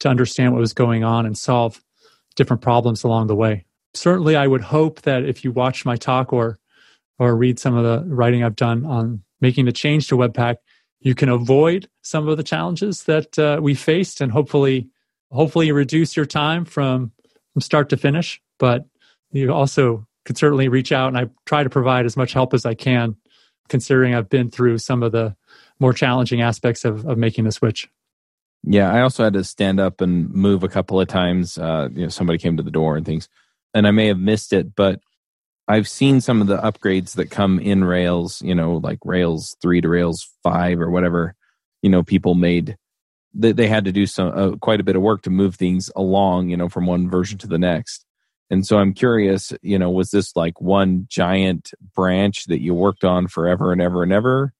[0.00, 1.80] to understand what was going on and solve
[2.36, 3.64] different problems along the way.
[3.94, 6.58] Certainly, I would hope that if you watch my talk or
[7.18, 10.56] or read some of the writing I've done on making the change to Webpack,
[11.00, 14.88] you can avoid some of the challenges that uh, we faced, and hopefully,
[15.30, 17.12] hopefully reduce your time from
[17.52, 18.40] from start to finish.
[18.58, 18.86] But
[19.30, 22.64] you also could certainly reach out, and I try to provide as much help as
[22.64, 23.16] I can,
[23.68, 25.36] considering I've been through some of the
[25.78, 27.88] more challenging aspects of, of making the switch.
[28.62, 31.58] Yeah, I also had to stand up and move a couple of times.
[31.58, 33.28] Uh, you know, somebody came to the door and things,
[33.74, 35.00] and I may have missed it, but
[35.66, 39.80] I've seen some of the upgrades that come in Rails, you know, like Rails 3
[39.80, 41.34] to Rails 5 or whatever,
[41.82, 42.76] you know, people made.
[43.32, 45.90] They, they had to do some uh, quite a bit of work to move things
[45.96, 48.04] along, you know, from one version to the next.
[48.50, 53.02] And so I'm curious, you know, was this like one giant branch that you worked
[53.02, 54.52] on forever and ever and ever?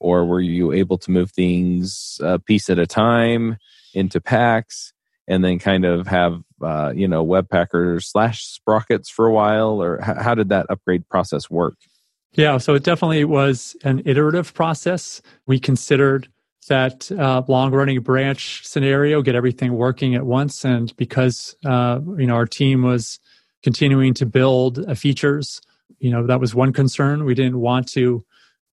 [0.00, 3.58] Or were you able to move things a piece at a time
[3.94, 4.92] into packs
[5.28, 9.98] and then kind of have uh, you know webpacker slash sprockets for a while or
[9.98, 11.76] h- how did that upgrade process work?
[12.32, 15.22] Yeah so it definitely was an iterative process.
[15.46, 16.28] We considered
[16.68, 22.26] that uh, long running branch scenario get everything working at once and because uh, you
[22.26, 23.20] know our team was
[23.62, 25.60] continuing to build uh, features
[25.98, 27.24] you know that was one concern.
[27.24, 28.24] We didn't want to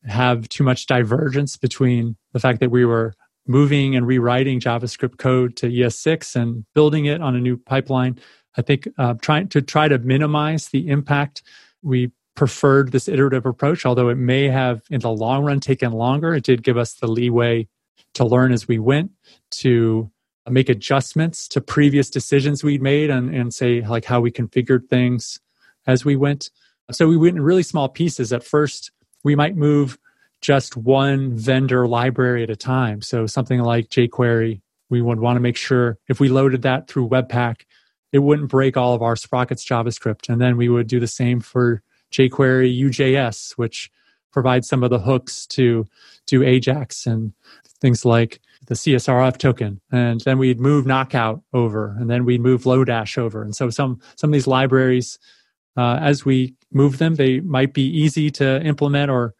[0.06, 3.14] have too much divergence between the fact that we were
[3.48, 8.20] moving and rewriting JavaScript code to ES6 and building it on a new pipeline.
[8.58, 11.44] I think uh, trying to try to minimize the impact,
[11.82, 16.34] we preferred this iterative approach, although it may have in the long run taken longer.
[16.34, 17.68] It did give us the leeway
[18.16, 19.12] to learn as we went,
[19.52, 20.10] to
[20.50, 25.40] make adjustments to previous decisions we'd made and, and say like how we configured things
[25.88, 26.50] as we went.
[26.92, 28.34] So we went in really small pieces.
[28.34, 28.92] At first,
[29.24, 29.98] we might move
[30.44, 33.02] just one vendor library at a time.
[33.02, 37.08] So something like jQuery, we would want to make sure if we loaded that through
[37.08, 37.62] Webpack,
[38.12, 40.28] it wouldn't break all of our sprockets JavaScript.
[40.28, 41.82] And then we would do the same for
[42.12, 43.90] jQuery UJS, which
[44.34, 45.88] provides some of the hooks to
[46.28, 47.32] do Ajax and
[47.80, 49.80] things like the CSRF token.
[49.94, 53.44] And then we'd move Knockout over, and then we'd move Lodash over.
[53.44, 55.20] And so some some of these libraries,
[55.78, 59.36] uh, as we move them, they might be easy to implement or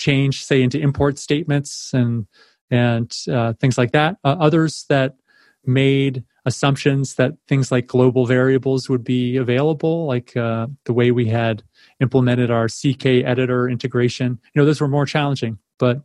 [0.00, 2.26] change, say, into import statements and
[2.72, 4.16] and uh, things like that.
[4.24, 5.16] Uh, others that
[5.64, 11.26] made assumptions that things like global variables would be available, like uh, the way we
[11.26, 11.62] had
[12.00, 14.38] implemented our CK editor integration.
[14.54, 16.02] You know, those were more challenging, but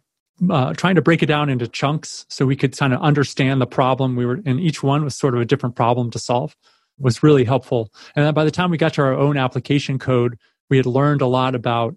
[0.50, 3.68] uh, trying to break it down into chunks so we could kind of understand the
[3.68, 6.56] problem we were, and each one was sort of a different problem to solve,
[7.00, 7.94] was really helpful.
[8.16, 10.38] And by the time we got to our own application code,
[10.70, 11.96] we had learned a lot about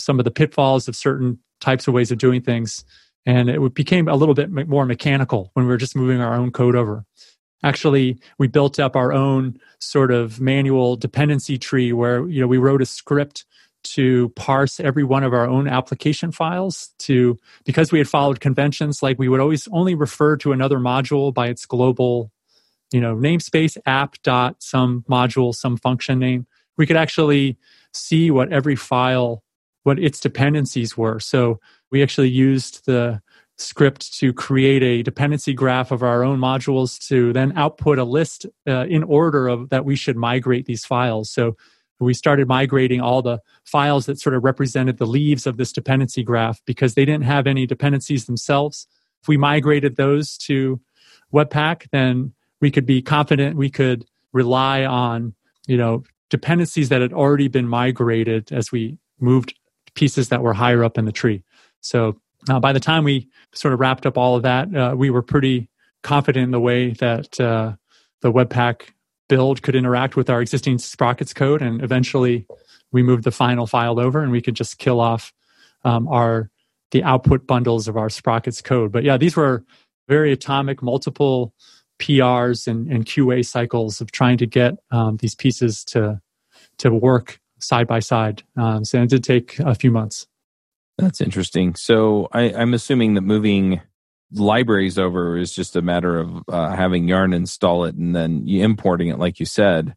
[0.00, 2.84] some of the pitfalls of certain types of ways of doing things.
[3.26, 6.50] And it became a little bit more mechanical when we were just moving our own
[6.50, 7.04] code over.
[7.62, 12.56] Actually, we built up our own sort of manual dependency tree where you know we
[12.56, 13.44] wrote a script
[13.82, 19.02] to parse every one of our own application files to because we had followed conventions
[19.02, 22.30] like we would always only refer to another module by its global
[22.92, 26.46] you know namespace app dot some module some function name
[26.76, 27.56] we could actually
[27.92, 29.42] see what every file
[29.82, 31.18] what its dependencies were.
[31.20, 31.60] So
[31.90, 33.20] we actually used the
[33.56, 38.46] script to create a dependency graph of our own modules to then output a list
[38.66, 41.30] uh, in order of that we should migrate these files.
[41.30, 41.56] So
[41.98, 46.22] we started migrating all the files that sort of represented the leaves of this dependency
[46.22, 48.86] graph because they didn't have any dependencies themselves.
[49.22, 50.80] If we migrated those to
[51.32, 55.34] Webpack, then we could be confident we could rely on,
[55.66, 59.54] you know, dependencies that had already been migrated as we moved
[59.94, 61.42] pieces that were higher up in the tree.
[61.80, 65.10] So uh, by the time we sort of wrapped up all of that, uh, we
[65.10, 65.68] were pretty
[66.02, 67.74] confident in the way that uh,
[68.20, 68.90] the Webpack
[69.30, 72.46] build could interact with our existing sprockets code and eventually
[72.90, 75.32] we moved the final file over and we could just kill off
[75.84, 76.50] um, our
[76.90, 79.64] the output bundles of our sprockets code but yeah these were
[80.08, 81.54] very atomic multiple
[82.00, 86.20] prs and, and qa cycles of trying to get um, these pieces to
[86.78, 90.26] to work side by side um, so it did take a few months.
[90.98, 91.74] That's interesting.
[91.74, 93.80] So I, i'm assuming that moving
[94.32, 98.62] libraries over is just a matter of uh, having yarn install it and then you
[98.62, 99.94] importing it like you said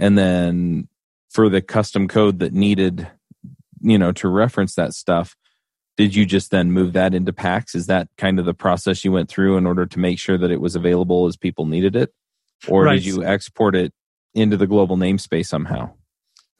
[0.00, 0.88] and then
[1.30, 3.08] for the custom code that needed
[3.80, 5.36] you know to reference that stuff
[5.98, 7.74] did you just then move that into packs?
[7.74, 10.52] Is that kind of the process you went through in order to make sure that
[10.52, 12.14] it was available as people needed it?
[12.68, 12.94] Or right.
[12.94, 13.92] did you export it
[14.32, 15.90] into the global namespace somehow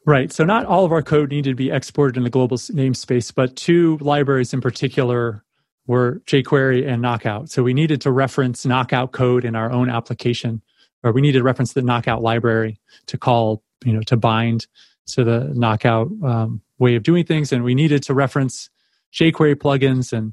[0.08, 0.32] Right.
[0.32, 3.54] So not all of our code needed to be exported in the global namespace, but
[3.56, 5.44] two libraries in particular
[5.86, 7.50] were jQuery and Knockout.
[7.50, 10.62] So we needed to reference Knockout code in our own application,
[11.02, 14.66] or we needed to reference the Knockout library to call, you know, to bind
[15.08, 17.52] to the Knockout um, way of doing things.
[17.52, 18.70] And we needed to reference
[19.12, 20.32] jQuery plugins and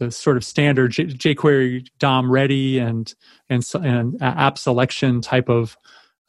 [0.00, 3.14] the sort of standard J- jQuery DOM ready and
[3.48, 5.78] and and app selection type of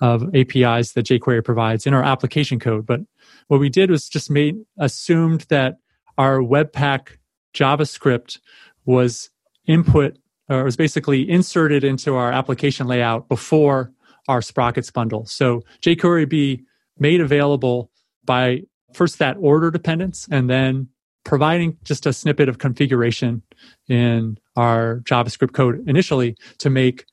[0.02, 2.86] of APIs that jQuery provides in our application code.
[2.86, 3.02] But
[3.48, 5.78] what we did was just made assumed that
[6.18, 7.18] our Webpack
[7.54, 8.39] JavaScript
[8.86, 9.30] was
[9.66, 10.18] input
[10.50, 13.91] or was basically inserted into our application layout before
[14.28, 15.26] our sprockets bundle.
[15.26, 16.64] So jQuery be
[17.00, 17.91] made available
[18.24, 20.88] by first that order dependence and then
[21.24, 23.41] providing just a snippet of configuration
[23.89, 27.06] in our JavaScript code initially to make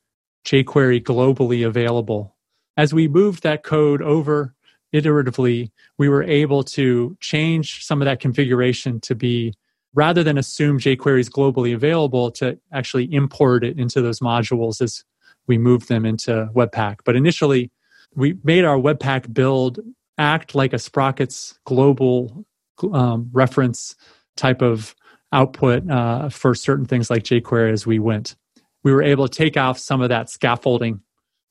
[0.45, 2.32] jQuery globally available.
[2.77, 4.55] As we moved that code over
[4.93, 9.53] iteratively, we were able to change some of that configuration to be
[9.93, 15.03] rather than assume jQuery is globally available to actually import it into those modules as
[15.47, 16.97] we move them into Webpack.
[17.05, 17.71] But initially,
[18.15, 19.79] we made our Webpack build
[20.17, 22.45] act like a Sprockets global
[22.91, 23.95] um, reference
[24.35, 24.95] type of
[25.31, 28.35] output uh, for certain things like jQuery as we went.
[28.83, 31.01] We were able to take off some of that scaffolding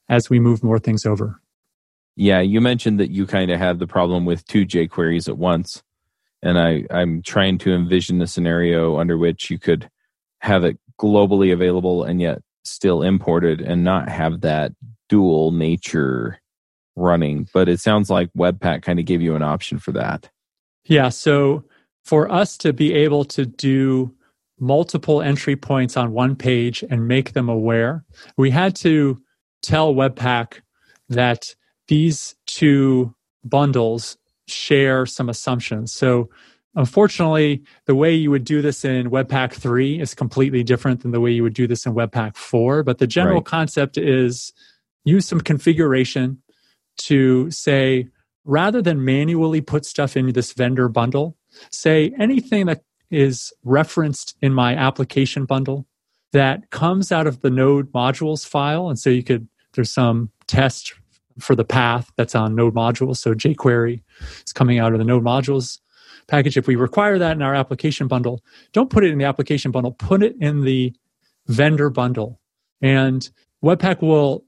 [0.09, 1.40] as we move more things over.
[2.16, 5.82] Yeah, you mentioned that you kind of had the problem with two jQueries at once
[6.42, 9.88] and I, I'm trying to envision a scenario under which you could
[10.40, 14.72] have it globally available and yet still imported and not have that
[15.09, 16.40] dual nature
[16.96, 17.48] running.
[17.55, 20.28] But it sounds like Webpack kind of gave you an option for that.
[20.84, 21.11] Yeah.
[21.11, 21.64] So
[22.05, 24.12] for us to be able to do
[24.59, 28.05] multiple entry points on one page and make them aware,
[28.36, 29.20] we had to
[29.63, 30.61] tell Webpack
[31.09, 31.55] that
[31.89, 35.93] these two bundles share some assumptions.
[35.93, 36.31] So,
[36.75, 41.21] unfortunately, the way you would do this in Webpack 3 is completely different than the
[41.21, 42.83] way you would do this in Webpack 4.
[42.83, 43.45] But the general right.
[43.45, 44.53] concept is
[45.05, 46.43] use some configuration
[46.99, 48.09] to say,
[48.45, 51.37] rather than manually put stuff into this vendor bundle,
[51.71, 55.87] say anything that is referenced in my application bundle
[56.33, 58.89] that comes out of the node modules file.
[58.89, 60.95] And so you could, there's some test
[61.39, 63.16] for the path that's on node modules.
[63.16, 64.03] So jQuery
[64.45, 65.79] is coming out of the node modules
[66.29, 66.57] package.
[66.57, 68.43] If we require that in our application bundle,
[68.73, 70.95] don't put it in the application bundle, put it in the
[71.47, 72.41] vendor bundle.
[72.81, 73.29] And
[73.64, 74.45] Webpack will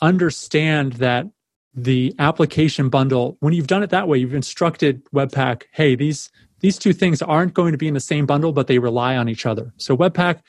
[0.00, 1.26] understand that
[1.74, 6.78] the application bundle, when you've done it that way, you've instructed Webpack, hey, these these
[6.78, 9.44] two things aren't going to be in the same bundle, but they rely on each
[9.44, 9.74] other.
[9.76, 10.40] So Webpack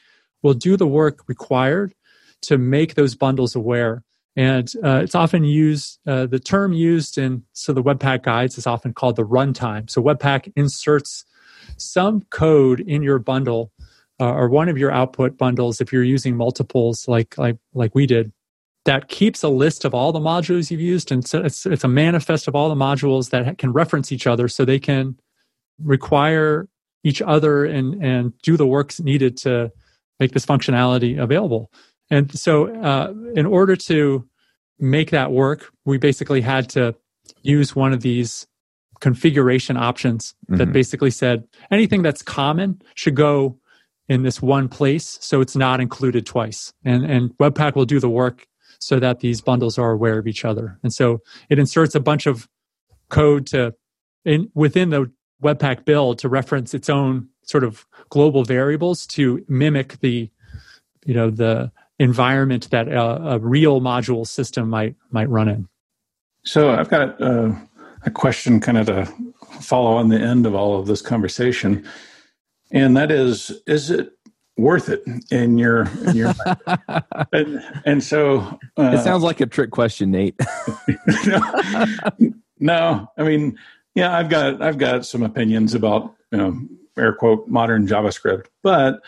[0.41, 1.93] will do the work required
[2.43, 4.03] to make those bundles aware
[4.37, 8.67] and uh, it's often used, uh, the term used in so the Webpack guides is
[8.67, 9.89] often called the runtime.
[9.89, 11.25] So Webpack inserts
[11.77, 13.71] some code in your bundle
[14.19, 18.05] uh, or one of your output bundles if you're using multiples like like like we
[18.05, 18.31] did
[18.85, 21.89] that keeps a list of all the modules you've used and so it's, it's a
[21.89, 25.15] manifest of all the modules that can reference each other so they can
[25.83, 26.67] require
[27.03, 29.71] each other and and do the works needed to
[30.19, 31.69] make this functionality available
[32.09, 34.27] and so, uh, in order to
[34.79, 36.95] make that work, we basically had to
[37.41, 38.47] use one of these
[38.99, 40.71] configuration options that mm-hmm.
[40.71, 43.59] basically said anything that's common should go
[44.09, 46.73] in this one place so it's not included twice.
[46.83, 48.47] And, and Webpack will do the work
[48.79, 50.79] so that these bundles are aware of each other.
[50.83, 52.47] And so it inserts a bunch of
[53.09, 53.73] code to
[54.25, 55.11] in within the
[55.43, 60.29] Webpack build to reference its own sort of global variables to mimic the
[61.05, 65.67] you know the environment that a, a real module system might might run in.
[66.43, 67.53] So I've got uh,
[68.03, 69.05] a question, kind of to
[69.59, 71.87] follow on the end of all of this conversation,
[72.71, 74.13] and that is: Is it
[74.57, 76.33] worth it in your in your
[77.31, 78.39] and, and so
[78.77, 80.35] uh, it sounds like a trick question nate.
[81.25, 81.39] No,
[82.59, 83.57] no i mean
[83.93, 86.59] yeah i've got i've got some opinions about you know
[86.97, 89.03] air quote modern javascript but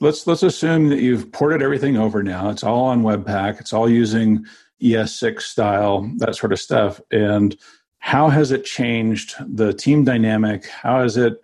[0.00, 2.50] let's let's assume that you've ported everything over now.
[2.50, 3.60] It's all on webpack.
[3.60, 4.44] It's all using
[4.82, 7.00] es6 style that sort of stuff.
[7.10, 7.56] And
[7.98, 10.66] how has it changed the team dynamic?
[10.66, 11.40] How has it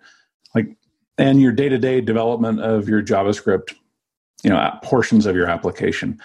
[0.55, 0.75] like
[1.17, 3.75] and your day-to-day development of your javascript
[4.43, 6.19] you know portions of your application?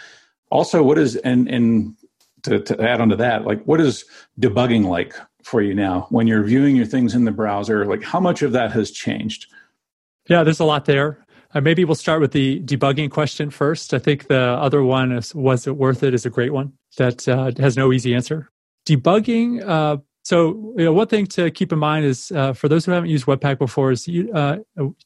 [0.50, 1.94] Also what is and and
[2.42, 4.04] to, to add on to that like what is
[4.40, 7.86] debugging like for you now when you're viewing your things in the browser?
[7.86, 9.46] Like how much of that has changed?
[10.28, 13.98] Yeah there's a lot there uh, maybe we'll start with the debugging question first i
[13.98, 17.50] think the other one is was it worth it is a great one that uh,
[17.58, 18.48] has no easy answer
[18.86, 19.96] debugging uh,
[20.28, 23.08] so, you know, one thing to keep in mind is uh, for those who haven't
[23.08, 24.58] used Webpack before, is you uh,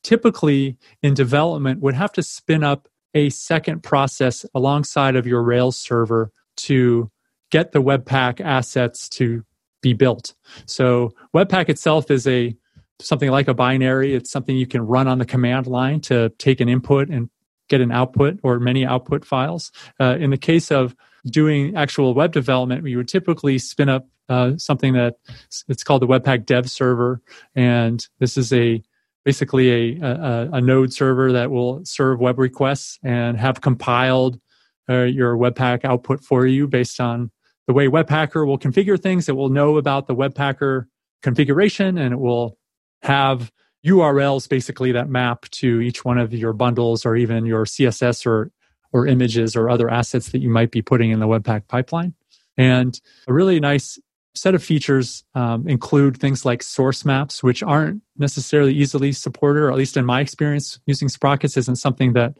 [0.03, 5.77] typically in development would have to spin up a second process alongside of your Rails
[5.77, 7.09] server to
[7.53, 9.45] get the Webpack assets to
[9.81, 10.35] be built.
[10.67, 12.57] So, Webpack itself is a
[13.03, 14.15] something like a binary.
[14.15, 17.29] It's something you can run on the command line to take an input and
[17.69, 19.73] get an output or many output files.
[20.01, 20.95] Uh, in the case of
[21.27, 25.17] doing actual web development, we would typically spin up uh, something that
[25.69, 27.21] it's called the Webpack Dev Server,
[27.55, 28.83] and this is a
[29.25, 34.41] basically a, a, a node server that will serve web requests and have compiled
[34.89, 37.31] uh, your Webpack output for you based on
[37.67, 39.29] the way Webpacker will configure things.
[39.29, 40.87] It will know about the Webpacker
[41.23, 42.59] configuration, and it will
[43.03, 43.51] have
[43.85, 48.51] URLs basically that map to each one of your bundles or even your CSS or
[48.93, 52.13] or images or other assets that you might be putting in the Webpack pipeline.
[52.59, 53.99] And a really nice
[54.35, 59.71] set of features um, include things like source maps, which aren't necessarily easily supported, or
[59.71, 62.35] at least in my experience, using Sprockets isn't something that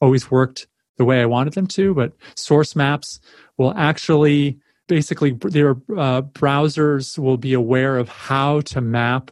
[0.00, 1.94] always worked the way I wanted them to.
[1.94, 3.20] But source maps
[3.58, 4.58] will actually
[4.88, 9.30] basically, their uh, browsers will be aware of how to map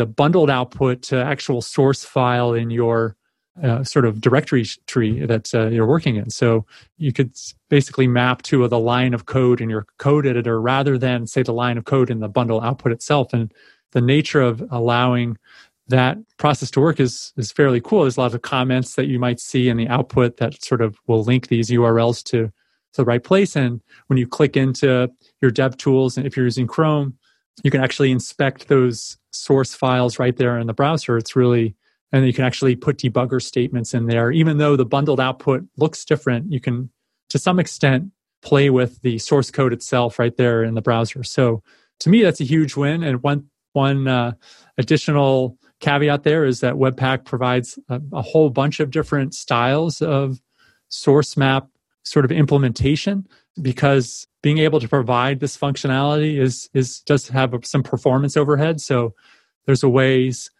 [0.00, 3.16] the bundled output to actual source file in your
[3.62, 6.30] uh, sort of directory tree that uh, you're working in.
[6.30, 6.64] So
[6.96, 7.32] you could
[7.68, 11.52] basically map to the line of code in your code editor rather than say the
[11.52, 13.34] line of code in the bundle output itself.
[13.34, 13.52] And
[13.92, 15.36] the nature of allowing
[15.88, 18.02] that process to work is is fairly cool.
[18.02, 20.98] There's a lot of comments that you might see in the output that sort of
[21.06, 22.52] will link these URLs to, to
[22.96, 23.56] the right place.
[23.56, 25.10] And when you click into
[25.42, 27.18] your dev tools, and if you're using Chrome,
[27.62, 31.16] you can actually inspect those source files right there in the browser.
[31.16, 31.76] It's really
[32.12, 34.32] and you can actually put debugger statements in there.
[34.32, 36.90] Even though the bundled output looks different, you can,
[37.28, 38.10] to some extent,
[38.42, 41.22] play with the source code itself right there in the browser.
[41.22, 41.62] So
[42.00, 43.02] to me, that's a huge win.
[43.02, 44.32] And one one uh,
[44.78, 50.40] additional caveat there is that Webpack provides a, a whole bunch of different styles of
[50.88, 51.68] source map
[52.02, 53.28] sort of implementation
[53.60, 58.80] because being able to provide this functionality is is does have some performance overhead.
[58.80, 59.14] So
[59.66, 60.50] there's a ways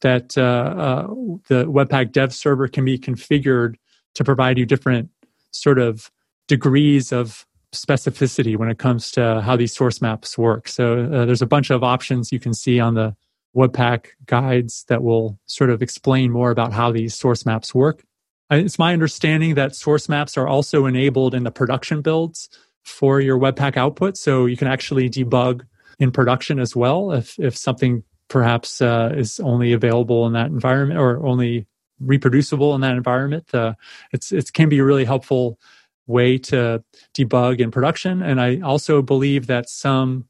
[0.00, 1.06] that uh, uh,
[1.48, 3.76] the Webpack dev server can be configured
[4.14, 5.08] to provide you different
[5.52, 6.10] sort of
[6.48, 10.68] degrees of specificity when it comes to how these source maps work.
[10.68, 13.16] So uh, there's a bunch of options you can see on the
[13.56, 18.04] Webpack guides that will sort of explain more about how these source maps work.
[18.52, 22.48] It's my understanding that source maps are also enabled in the production builds
[22.82, 24.16] for your Webpack output.
[24.16, 25.62] So you can actually debug
[25.98, 30.98] in production as well if, if something perhaps uh, is only available in that environment
[30.98, 31.66] or only
[32.00, 33.54] reproducible in that environment.
[33.54, 33.74] Uh,
[34.12, 35.58] it's it can be a really helpful
[36.06, 36.82] way to
[37.14, 38.22] debug in production.
[38.22, 40.26] And I also believe that some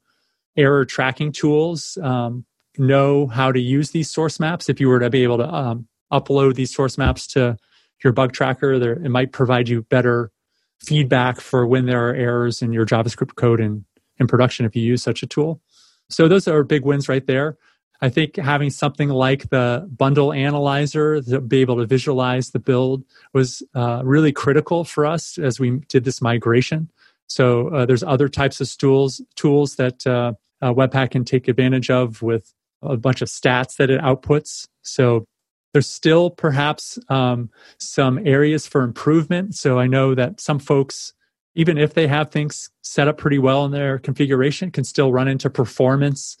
[0.55, 2.45] error tracking tools um,
[2.77, 4.69] know how to use these source maps.
[4.69, 7.57] If you were to be able to um, upload these source maps to
[8.03, 10.31] your bug tracker, there, it might provide you better
[10.79, 13.85] feedback for when there are errors in your JavaScript code in,
[14.19, 15.61] in production if you use such a tool.
[16.09, 17.57] So those are big wins right there.
[18.01, 23.05] I think having something like the bundle analyzer to be able to visualize the build
[23.33, 26.91] was uh, really critical for us as we did this migration.
[27.27, 31.89] So uh, there's other types of tools tools that uh, uh, Webpack can take advantage
[31.89, 34.67] of with a bunch of stats that it outputs.
[34.81, 35.25] So
[35.73, 39.55] There's still perhaps um, some areas for improvement.
[39.55, 41.13] So I know that some folks,
[41.55, 45.27] even if they have things set up pretty well in their configuration, can still run
[45.27, 46.37] into performance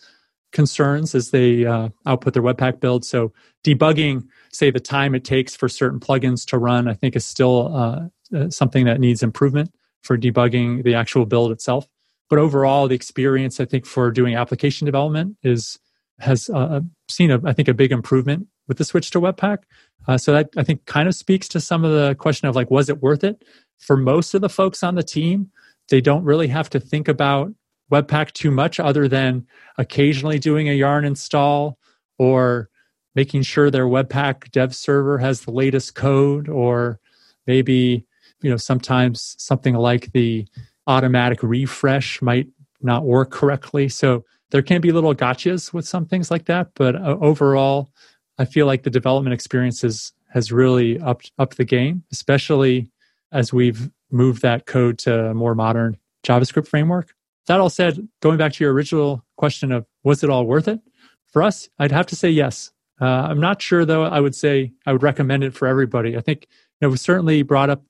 [0.51, 3.03] concerns as they uh, output their Webpack build.
[3.03, 3.33] So
[3.65, 7.75] debugging, say, the time it takes for certain plugins to run, I think is still
[7.75, 9.73] uh, uh something that needs improvement
[10.03, 11.87] for debugging the actual build itself.
[12.29, 15.79] But overall, the experience I think for doing application development is
[16.19, 19.59] has uh, uh, seen a, I think a big improvement with the switch to Webpack.
[20.07, 22.69] Uh, so that I think kind of speaks to some of the question of like,
[22.69, 23.43] was it worth it?
[23.79, 25.51] For most of the folks on the team,
[25.89, 27.53] they don't really have to think about
[27.91, 29.45] Webpack too much, other than
[29.77, 31.77] occasionally doing a Yarn install
[32.17, 32.69] or
[33.15, 36.99] making sure their Webpack dev server has the latest code, or
[37.45, 38.05] maybe
[38.41, 40.47] you know sometimes something like the
[40.87, 42.47] automatic refresh might
[42.81, 43.87] not work correctly.
[43.89, 47.91] So there can be little gotchas with some things like that, but uh, overall,
[48.37, 52.89] I feel like the development experiences has, really upped, upped the game, especially
[53.31, 57.13] as we've moved that code to a more modern JavaScript framework.
[57.47, 60.79] That all said, going back to your original question of was it all worth it?
[61.27, 62.71] For us, I'd have to say yes.
[63.01, 64.03] Uh, I'm not sure though.
[64.03, 66.15] I would say I would recommend it for everybody.
[66.15, 66.47] I think
[66.79, 67.83] you know certainly brought up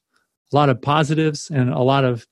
[0.52, 2.26] a lot of positives and a lot of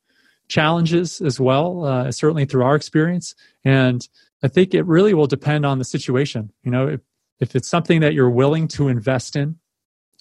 [0.47, 3.35] challenges as well, uh, certainly through our experience.
[3.63, 4.07] And
[4.43, 6.51] I think it really will depend on the situation.
[6.63, 6.97] You know,
[7.41, 9.57] if it's something that you're willing to invest in,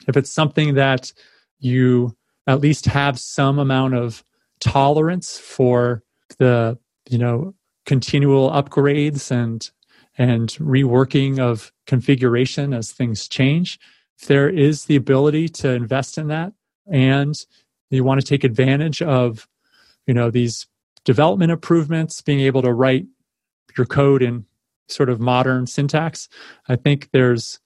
[0.09, 1.13] if it's something that
[1.61, 2.17] you
[2.47, 4.25] at least have some amount of
[4.59, 6.03] tolerance for
[6.39, 6.77] the,
[7.09, 7.55] you know,
[7.87, 9.71] continual upgrades and
[10.19, 13.79] and reworking of configuration as things change.
[14.19, 16.53] If there is the ability to invest in that
[16.91, 17.35] and
[17.91, 19.49] you want to take advantage of
[20.07, 20.67] you know these
[21.05, 23.07] development improvements being able to write
[23.77, 24.45] your code in
[24.91, 26.29] sort of modern syntax.
[26.69, 27.59] I think there's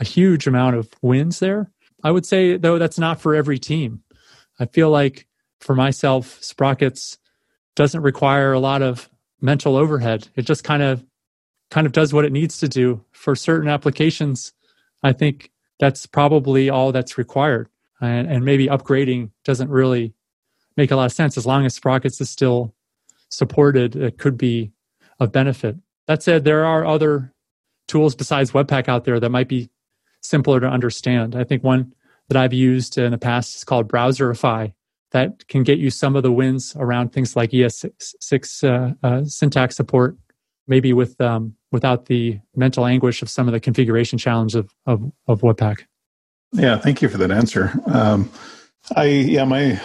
[0.00, 1.70] a huge amount of wins there.
[2.04, 4.02] I would say though that's not for every team.
[4.58, 5.26] I feel like
[5.60, 7.18] for myself sprockets
[7.74, 9.08] doesn't require a lot of
[9.40, 10.28] mental overhead.
[10.36, 11.04] It just kind of
[11.70, 13.04] kind of does what it needs to do.
[13.12, 14.52] For certain applications
[15.04, 17.68] i think that's probably all that's required.
[18.00, 20.14] And, and maybe upgrading doesn't really
[20.76, 21.36] make a lot of sense.
[21.36, 22.74] As long as Sprockets is still
[23.32, 23.96] supported.
[23.96, 24.70] It could be
[25.18, 25.76] of benefit.
[26.06, 27.32] That said, there are other
[27.88, 29.70] tools besides Webpack out there that might be
[30.20, 31.34] simpler to understand.
[31.36, 31.94] I think one
[32.28, 34.72] that I've used in the past is called Browserify
[35.10, 39.76] that can get you some of the wins around things like ES6 uh, uh, syntax
[39.76, 40.16] support,
[40.66, 45.12] maybe with um, without the mental anguish of some of the configuration challenge of, of,
[45.26, 45.82] of Webpack.
[46.52, 47.72] Yeah, thank you for that answer.
[47.86, 48.30] Um,
[48.96, 49.80] I yeah, my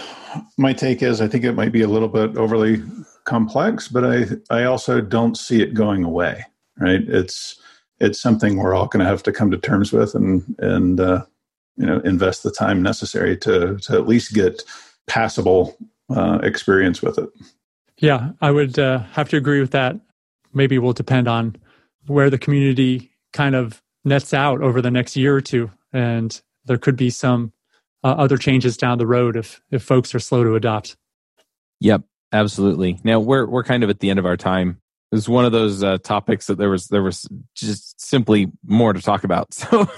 [0.57, 2.81] my take is I think it might be a little bit overly
[3.27, 6.43] complex, but I I also don't see it going away.
[6.79, 7.01] Right?
[7.07, 7.59] It's
[7.99, 11.23] it's something we're all going to have to come to terms with and and uh,
[11.75, 14.63] you know invest the time necessary to to at least get
[15.05, 15.77] passable
[16.09, 17.29] uh, experience with it.
[17.99, 19.95] Yeah, I would uh, have to agree with that.
[20.53, 21.55] Maybe will depend on
[22.07, 26.77] where the community kind of nets out over the next year or two, and there
[26.77, 27.51] could be some
[28.03, 30.95] uh, other changes down the road if if folks are slow to adopt.
[31.79, 32.99] Yep, absolutely.
[33.03, 34.81] Now we're we're kind of at the end of our time.
[35.11, 38.93] It was one of those uh, topics that there was there was just simply more
[38.93, 39.53] to talk about.
[39.69, 39.89] So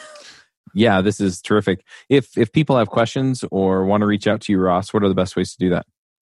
[0.76, 1.84] yeah, this is terrific.
[2.10, 5.10] If if people have questions or want to reach out to you, Ross, what are
[5.10, 5.88] the best ways to do that?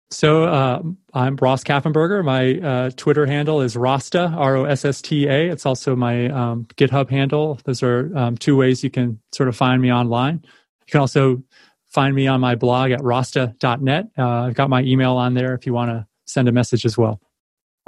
[0.09, 0.81] So uh,
[1.13, 2.23] I'm Ross Kaffenberger.
[2.23, 5.49] My uh, Twitter handle is Rossta, R O S S T A.
[5.49, 7.59] It's also my um, GitHub handle.
[7.63, 10.41] Those are um, two ways you can sort of find me online.
[10.43, 11.43] You can also
[11.91, 14.07] find me on my blog at rossta.net.
[14.17, 16.97] Uh, I've got my email on there if you want to send a message as
[16.97, 17.19] well.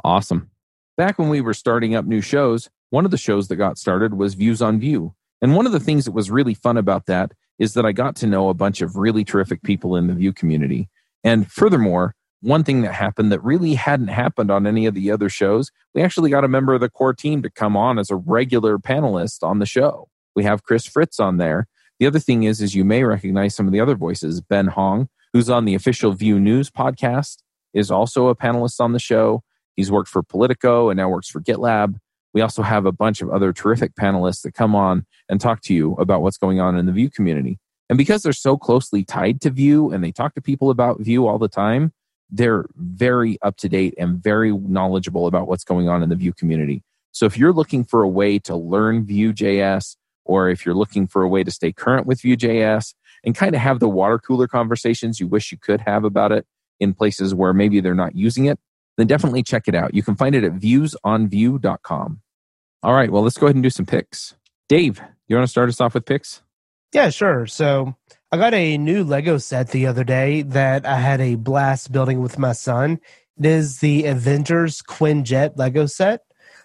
[0.03, 0.49] Awesome.
[0.97, 4.15] Back when we were starting up new shows, one of the shows that got started
[4.15, 5.13] was Views on Vue.
[5.41, 8.15] And one of the things that was really fun about that is that I got
[8.17, 10.89] to know a bunch of really terrific people in the Vue community.
[11.23, 15.29] And furthermore, one thing that happened that really hadn't happened on any of the other
[15.29, 18.15] shows, we actually got a member of the core team to come on as a
[18.15, 20.09] regular panelist on the show.
[20.35, 21.67] We have Chris Fritz on there,
[22.03, 24.41] the other thing is, is you may recognize some of the other voices.
[24.41, 27.37] Ben Hong, who's on the official Vue News podcast,
[27.73, 29.41] is also a panelist on the show.
[29.77, 31.95] He's worked for Politico and now works for GitLab.
[32.33, 35.73] We also have a bunch of other terrific panelists that come on and talk to
[35.73, 37.57] you about what's going on in the Vue community.
[37.87, 41.25] And because they're so closely tied to Vue and they talk to people about Vue
[41.25, 41.93] all the time,
[42.29, 46.33] they're very up to date and very knowledgeable about what's going on in the Vue
[46.33, 46.83] community.
[47.13, 51.23] So if you're looking for a way to learn Vue.js, or if you're looking for
[51.23, 52.93] a way to stay current with Vue.js
[53.23, 56.45] and kind of have the water cooler conversations you wish you could have about it
[56.79, 58.59] in places where maybe they're not using it,
[58.97, 59.93] then definitely check it out.
[59.93, 62.21] You can find it at viewsonvue.com.
[62.83, 64.35] All right, well, let's go ahead and do some picks.
[64.67, 66.41] Dave, you want to start us off with picks?
[66.93, 67.47] Yeah, sure.
[67.47, 67.95] So
[68.31, 72.21] I got a new Lego set the other day that I had a blast building
[72.21, 72.99] with my son.
[73.37, 76.21] It is the Avengers Quinjet Lego set.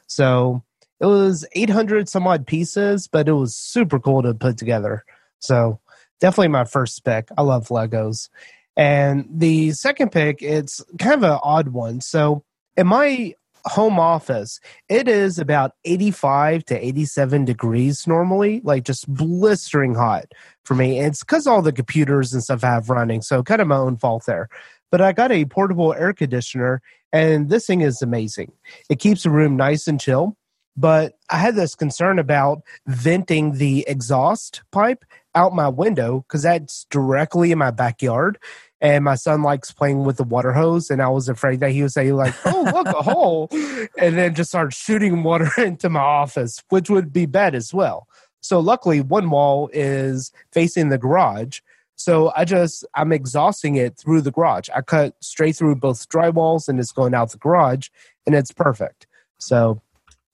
[0.06, 0.64] So
[1.00, 5.04] it was 800 some odd pieces, but it was super cool to put together.
[5.38, 5.80] So
[6.20, 7.28] definitely my first spec.
[7.36, 8.28] I love Legos.
[8.76, 12.00] And the second pick, it's kind of an odd one.
[12.00, 12.44] So
[12.76, 13.34] in my
[13.64, 20.26] home office, it is about 85 to 87 degrees normally, like just blistering hot
[20.64, 21.00] for me.
[21.00, 23.20] It's because all the computers and stuff I have running.
[23.22, 24.48] So kind of my own fault there.
[24.90, 26.80] But I got a portable air conditioner,
[27.12, 28.52] and this thing is amazing.
[28.88, 30.37] It keeps the room nice and chill.
[30.78, 36.86] But I had this concern about venting the exhaust pipe out my window because that's
[36.88, 38.38] directly in my backyard
[38.80, 41.82] and my son likes playing with the water hose and i was afraid that he
[41.82, 43.48] would say like oh look a hole
[43.98, 48.06] and then just start shooting water into my office which would be bad as well.
[48.40, 51.60] So luckily one wall is facing the garage
[51.96, 54.68] so i just i'm exhausting it through the garage.
[54.74, 57.88] I cut straight through both drywalls and it's going out the garage
[58.26, 59.08] and it's perfect.
[59.38, 59.82] So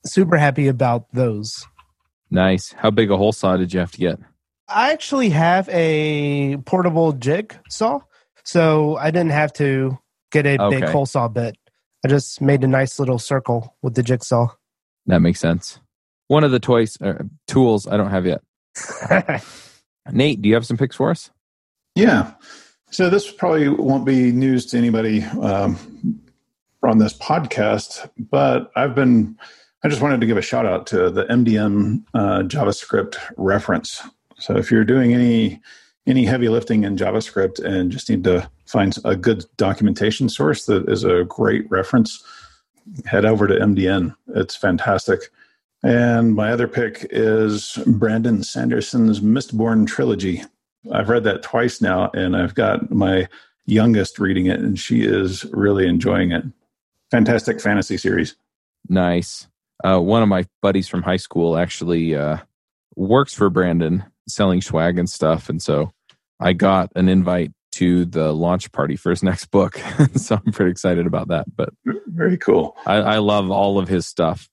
[0.06, 1.66] super happy about those
[2.34, 2.72] Nice.
[2.72, 4.18] How big a hole saw did you have to get?
[4.68, 8.00] I actually have a portable jig saw,
[8.44, 9.98] so I didn't have to
[10.32, 11.56] get a big hole saw bit.
[12.04, 14.48] I just made a nice little circle with the jigsaw.
[15.06, 15.78] That makes sense.
[16.26, 18.40] One of the toys, uh, tools I don't have yet.
[20.10, 21.30] Nate, do you have some picks for us?
[21.94, 22.32] Yeah.
[22.90, 26.20] So this probably won't be news to anybody um,
[26.82, 29.38] on this podcast, but I've been,
[29.84, 34.00] I just wanted to give a shout out to the MDN uh, JavaScript reference.
[34.38, 35.60] So if you're doing any
[36.06, 40.88] any heavy lifting in JavaScript and just need to find a good documentation source that
[40.88, 42.22] is a great reference,
[43.06, 44.14] head over to MDN.
[44.28, 45.30] It's fantastic.
[45.82, 50.42] And my other pick is Brandon Sanderson's Mistborn trilogy.
[50.92, 53.28] I've read that twice now, and I've got my
[53.64, 56.44] youngest reading it, and she is really enjoying it.
[57.10, 58.34] Fantastic fantasy series.
[58.88, 59.46] Nice.
[59.84, 62.38] Uh, one of my buddies from high school actually uh,
[62.96, 65.48] works for Brandon selling swag and stuff.
[65.48, 65.92] And so
[66.40, 69.78] I got an invite to the launch party for his next book.
[70.16, 71.46] so I'm pretty excited about that.
[71.54, 72.76] But Very cool.
[72.86, 74.48] I, I love all of his stuff.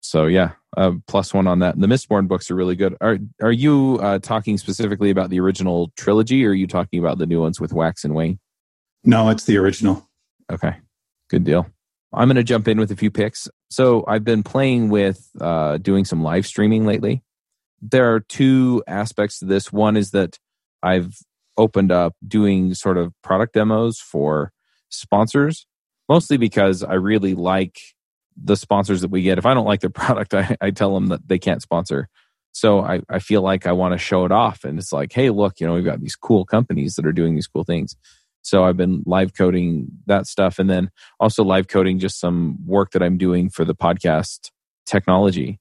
[0.00, 1.80] So yeah, uh, plus one on that.
[1.80, 2.94] The Mistborn books are really good.
[3.00, 7.16] Are are you uh, talking specifically about the original trilogy, or are you talking about
[7.16, 8.38] the new ones with Wax and Wayne?
[9.02, 10.06] No, it's the original.
[10.52, 10.74] Okay,
[11.30, 11.66] good deal.
[12.14, 13.48] I'm going to jump in with a few picks.
[13.70, 17.22] So I've been playing with uh, doing some live streaming lately.
[17.82, 19.72] There are two aspects to this.
[19.72, 20.38] One is that
[20.82, 21.14] I've
[21.56, 24.52] opened up doing sort of product demos for
[24.88, 25.66] sponsors,
[26.08, 27.78] mostly because I really like
[28.36, 29.38] the sponsors that we get.
[29.38, 32.08] If I don't like their product, I, I tell them that they can't sponsor.
[32.52, 34.64] So I, I feel like I want to show it off.
[34.64, 37.34] And it's like, hey, look, you know, we've got these cool companies that are doing
[37.34, 37.96] these cool things.
[38.44, 42.90] So I've been live coding that stuff and then also live coding just some work
[42.92, 44.50] that I'm doing for the podcast
[44.84, 45.58] technology.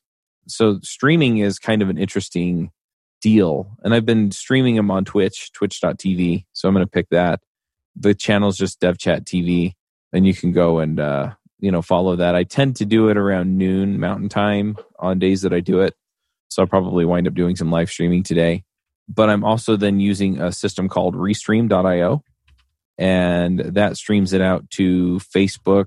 [0.47, 2.71] So streaming is kind of an interesting
[3.21, 3.77] deal.
[3.83, 6.45] And I've been streaming them on Twitch, twitch.tv.
[6.51, 7.39] So I'm going to pick that.
[7.95, 9.73] The channel's just DevChat TV
[10.11, 12.35] and you can go and uh, you know follow that.
[12.35, 15.95] I tend to do it around noon mountain time on days that I do it.
[16.49, 18.65] So I'll probably wind up doing some live streaming today.
[19.07, 22.23] But I'm also then using a system called restream.io
[22.97, 25.85] and that streams it out to Facebook.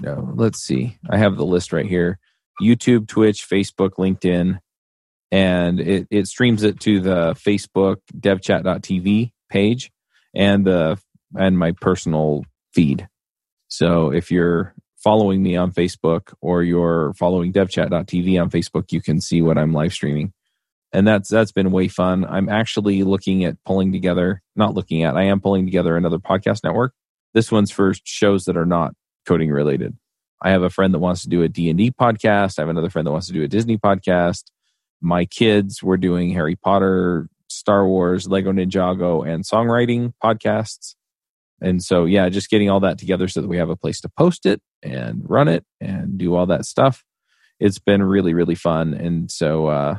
[0.00, 0.96] No, let's see.
[1.08, 2.18] I have the list right here.
[2.60, 4.58] YouTube, Twitch, Facebook, LinkedIn,
[5.30, 9.90] and it, it streams it to the Facebook devchat.tv page
[10.34, 10.98] and the
[11.36, 13.08] and my personal feed.
[13.68, 19.20] So if you're following me on Facebook or you're following devchat.tv on Facebook, you can
[19.20, 20.32] see what I'm live streaming.
[20.92, 22.24] And that's that's been way fun.
[22.24, 26.64] I'm actually looking at pulling together, not looking at, I am pulling together another podcast
[26.64, 26.94] network.
[27.34, 28.94] This one's for shows that are not
[29.26, 29.96] coding related.
[30.40, 32.58] I have a friend that wants to do a D&D podcast.
[32.58, 34.44] I have another friend that wants to do a Disney podcast.
[35.00, 40.94] My kids were doing Harry Potter, Star Wars, Lego Ninjago, and songwriting podcasts.
[41.60, 44.08] And so, yeah, just getting all that together so that we have a place to
[44.08, 47.04] post it and run it and do all that stuff.
[47.58, 48.94] It's been really, really fun.
[48.94, 49.98] And so, uh,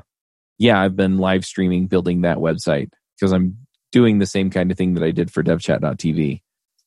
[0.60, 3.58] yeah, I've been live streaming building that website because I'm
[3.92, 6.42] doing the same kind of thing that I did for devchat.tv.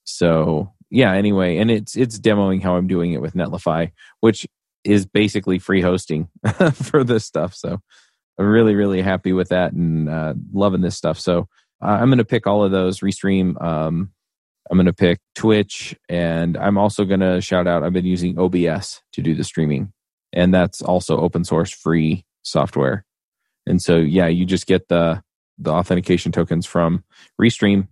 [0.05, 4.47] So, yeah, anyway, and it's it's demoing how I'm doing it with Netlify, which
[4.85, 6.29] is basically free hosting
[6.75, 7.55] for this stuff.
[7.55, 7.81] So,
[8.39, 11.19] I'm really, really happy with that and uh, loving this stuff.
[11.19, 11.49] So,
[11.83, 13.61] uh, I'm going to pick all of those, restream.
[13.63, 14.13] Um,
[14.71, 17.83] I'm going to pick Twitch, and I'm also going to shout out.
[17.83, 19.93] I've been using OBS to do the streaming,
[20.33, 23.05] and that's also open source free software.
[23.67, 25.23] And so, yeah, you just get the
[25.59, 27.05] the authentication tokens from
[27.41, 27.89] Restream,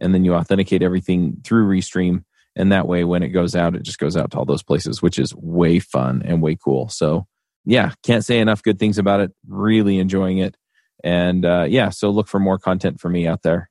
[0.00, 2.24] and then you authenticate everything through Restream.
[2.56, 5.02] And that way, when it goes out, it just goes out to all those places,
[5.02, 6.88] which is way fun and way cool.
[6.88, 7.26] So,
[7.64, 9.32] yeah, can't say enough good things about it.
[9.48, 10.56] Really enjoying it.
[11.02, 13.70] And uh, yeah, so look for more content for me out there.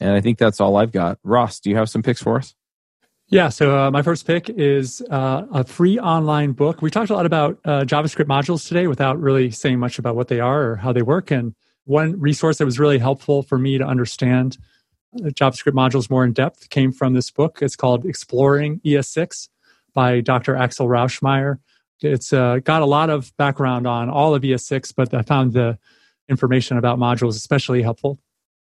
[0.00, 1.18] And I think that's all I've got.
[1.24, 2.54] Ross, do you have some picks for us?
[3.30, 6.80] Yeah, so uh, my first pick is uh, a free online book.
[6.80, 10.28] We talked a lot about uh, JavaScript modules today without really saying much about what
[10.28, 11.30] they are or how they work.
[11.30, 14.56] And one resource that was really helpful for me to understand
[15.14, 17.58] uh, JavaScript modules more in depth came from this book.
[17.60, 19.50] It's called Exploring ES6
[19.92, 20.56] by Dr.
[20.56, 21.58] Axel Rauschmayer.
[22.00, 25.78] It's uh, got a lot of background on all of ES6, but I found the
[26.30, 28.18] information about modules especially helpful.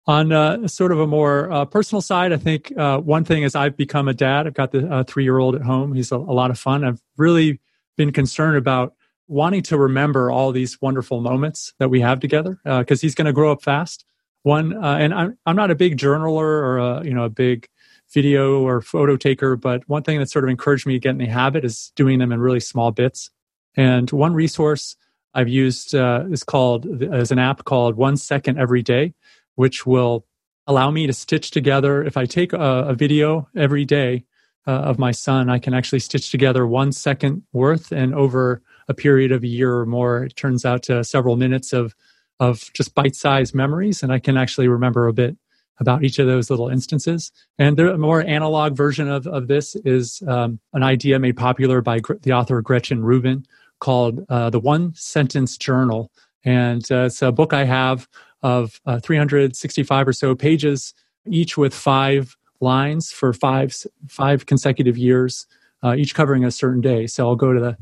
[0.07, 3.55] On uh, sort of a more uh, personal side, I think uh, one thing is
[3.55, 4.47] I've become a dad.
[4.47, 5.95] I've got the uh, three year old at home.
[5.95, 6.85] He's a, a, lot of fun.
[6.85, 7.59] I've really
[7.97, 8.95] been concerned about
[9.29, 13.25] wanting to remember all these wonderful moments that we have together because uh, he's going
[13.25, 14.05] to grow up fast.
[14.43, 17.67] One, uh, and I'm I'm not a big journaler or a, you know a big
[18.13, 21.19] video or photo taker, but one thing that sort of encouraged me to get in
[21.19, 23.31] the habit is doing them in really small bits.
[23.75, 24.97] And one resource
[25.33, 29.15] I've used is called as an app called One Second Every Day
[29.55, 30.27] which will
[30.67, 32.03] allow me to stitch together.
[32.03, 32.59] If I take a,
[32.89, 34.25] a video every day
[34.67, 38.95] uh, of my son, I can actually stitch together one second worth, and over a
[38.95, 41.95] period of a year or more, it turns out to several minutes of
[42.41, 45.37] of just bite-sized memories, and I can actually remember a bit
[45.79, 47.33] about each of those little instances.
[47.59, 52.01] And the more analog version of, of this is um, an idea made popular by
[52.23, 53.45] the author Gretchen Rubin
[53.81, 56.11] called uh, the One Sentence Journal.
[56.45, 58.09] And uh, it's a book I have
[58.45, 60.93] of uh, 365 or so pages,
[61.27, 63.75] each with five lines for five
[64.07, 65.47] five consecutive years,
[65.83, 67.07] uh, each covering a certain day.
[67.07, 67.77] So I'll go to the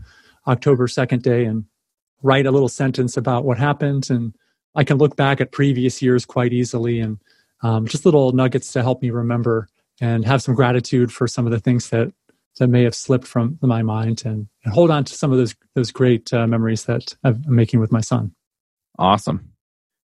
[0.46, 1.64] October 2nd day and
[2.22, 4.34] write a little sentence about what happened, and
[4.76, 7.18] I can look back at previous years quite easily, and
[7.62, 9.68] um, just little nuggets to help me remember
[10.00, 12.12] and have some gratitude for some of the things that
[12.58, 15.56] that may have slipped from my mind, and, and hold on to some of those
[15.74, 18.32] those great uh, memories that I'm making with my son.
[18.96, 19.51] Awesome.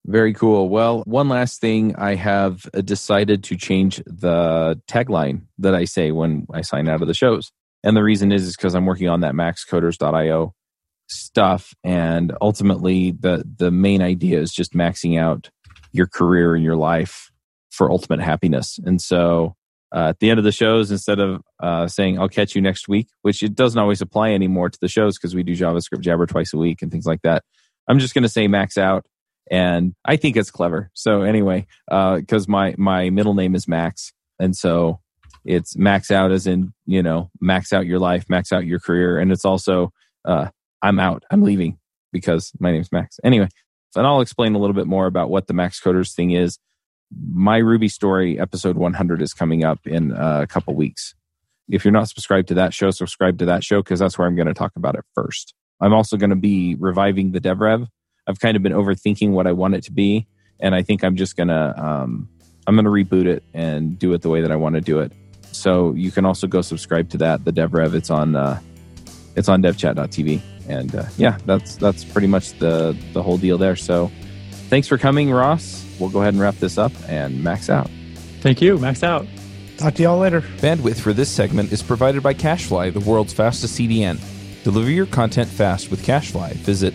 [0.08, 0.70] Very cool.
[0.70, 6.46] Well, one last thing, I have decided to change the tagline that I say when
[6.50, 7.52] I sign out of the shows.
[7.84, 10.54] And the reason is is because I'm working on that maxcoders.io
[11.10, 15.50] stuff and ultimately the the main idea is just maxing out
[15.92, 17.30] your career and your life
[17.70, 18.78] for ultimate happiness.
[18.86, 19.56] And so
[19.94, 22.88] uh, at the end of the shows, instead of uh, saying "I'll catch you next
[22.88, 26.24] week," which it doesn't always apply anymore to the shows because we do JavaScript Jabber
[26.24, 27.44] twice a week and things like that,
[27.88, 29.04] I'm just going to say max out
[29.50, 30.90] and I think it's clever.
[30.94, 35.00] So anyway, because uh, my my middle name is Max, and so
[35.44, 39.18] it's max out as in you know max out your life, max out your career,
[39.18, 39.92] and it's also
[40.24, 40.48] uh,
[40.82, 41.78] I'm out, I'm leaving
[42.12, 43.18] because my name's Max.
[43.24, 43.48] Anyway,
[43.96, 46.58] and I'll explain a little bit more about what the Max Coders thing is.
[47.32, 51.14] My Ruby story episode 100 is coming up in a couple weeks.
[51.68, 54.36] If you're not subscribed to that show, subscribe to that show because that's where I'm
[54.36, 55.54] going to talk about it first.
[55.80, 57.86] I'm also going to be reviving the DevRev
[58.28, 60.26] I've kind of been overthinking what I want it to be,
[60.60, 62.28] and I think I'm just gonna um,
[62.66, 65.12] I'm gonna reboot it and do it the way that I want to do it.
[65.50, 67.44] So you can also go subscribe to that.
[67.44, 68.60] The DevRev, it's on uh,
[69.34, 73.76] it's on devchat.tv, and uh, yeah, that's that's pretty much the the whole deal there.
[73.76, 74.12] So
[74.68, 75.86] thanks for coming, Ross.
[75.98, 77.90] We'll go ahead and wrap this up and max out.
[78.40, 79.26] Thank you, max out.
[79.78, 80.42] Talk to y'all later.
[80.58, 84.20] Bandwidth for this segment is provided by CacheFly, the world's fastest CDN.
[84.64, 86.52] Deliver your content fast with CacheFly.
[86.54, 86.94] Visit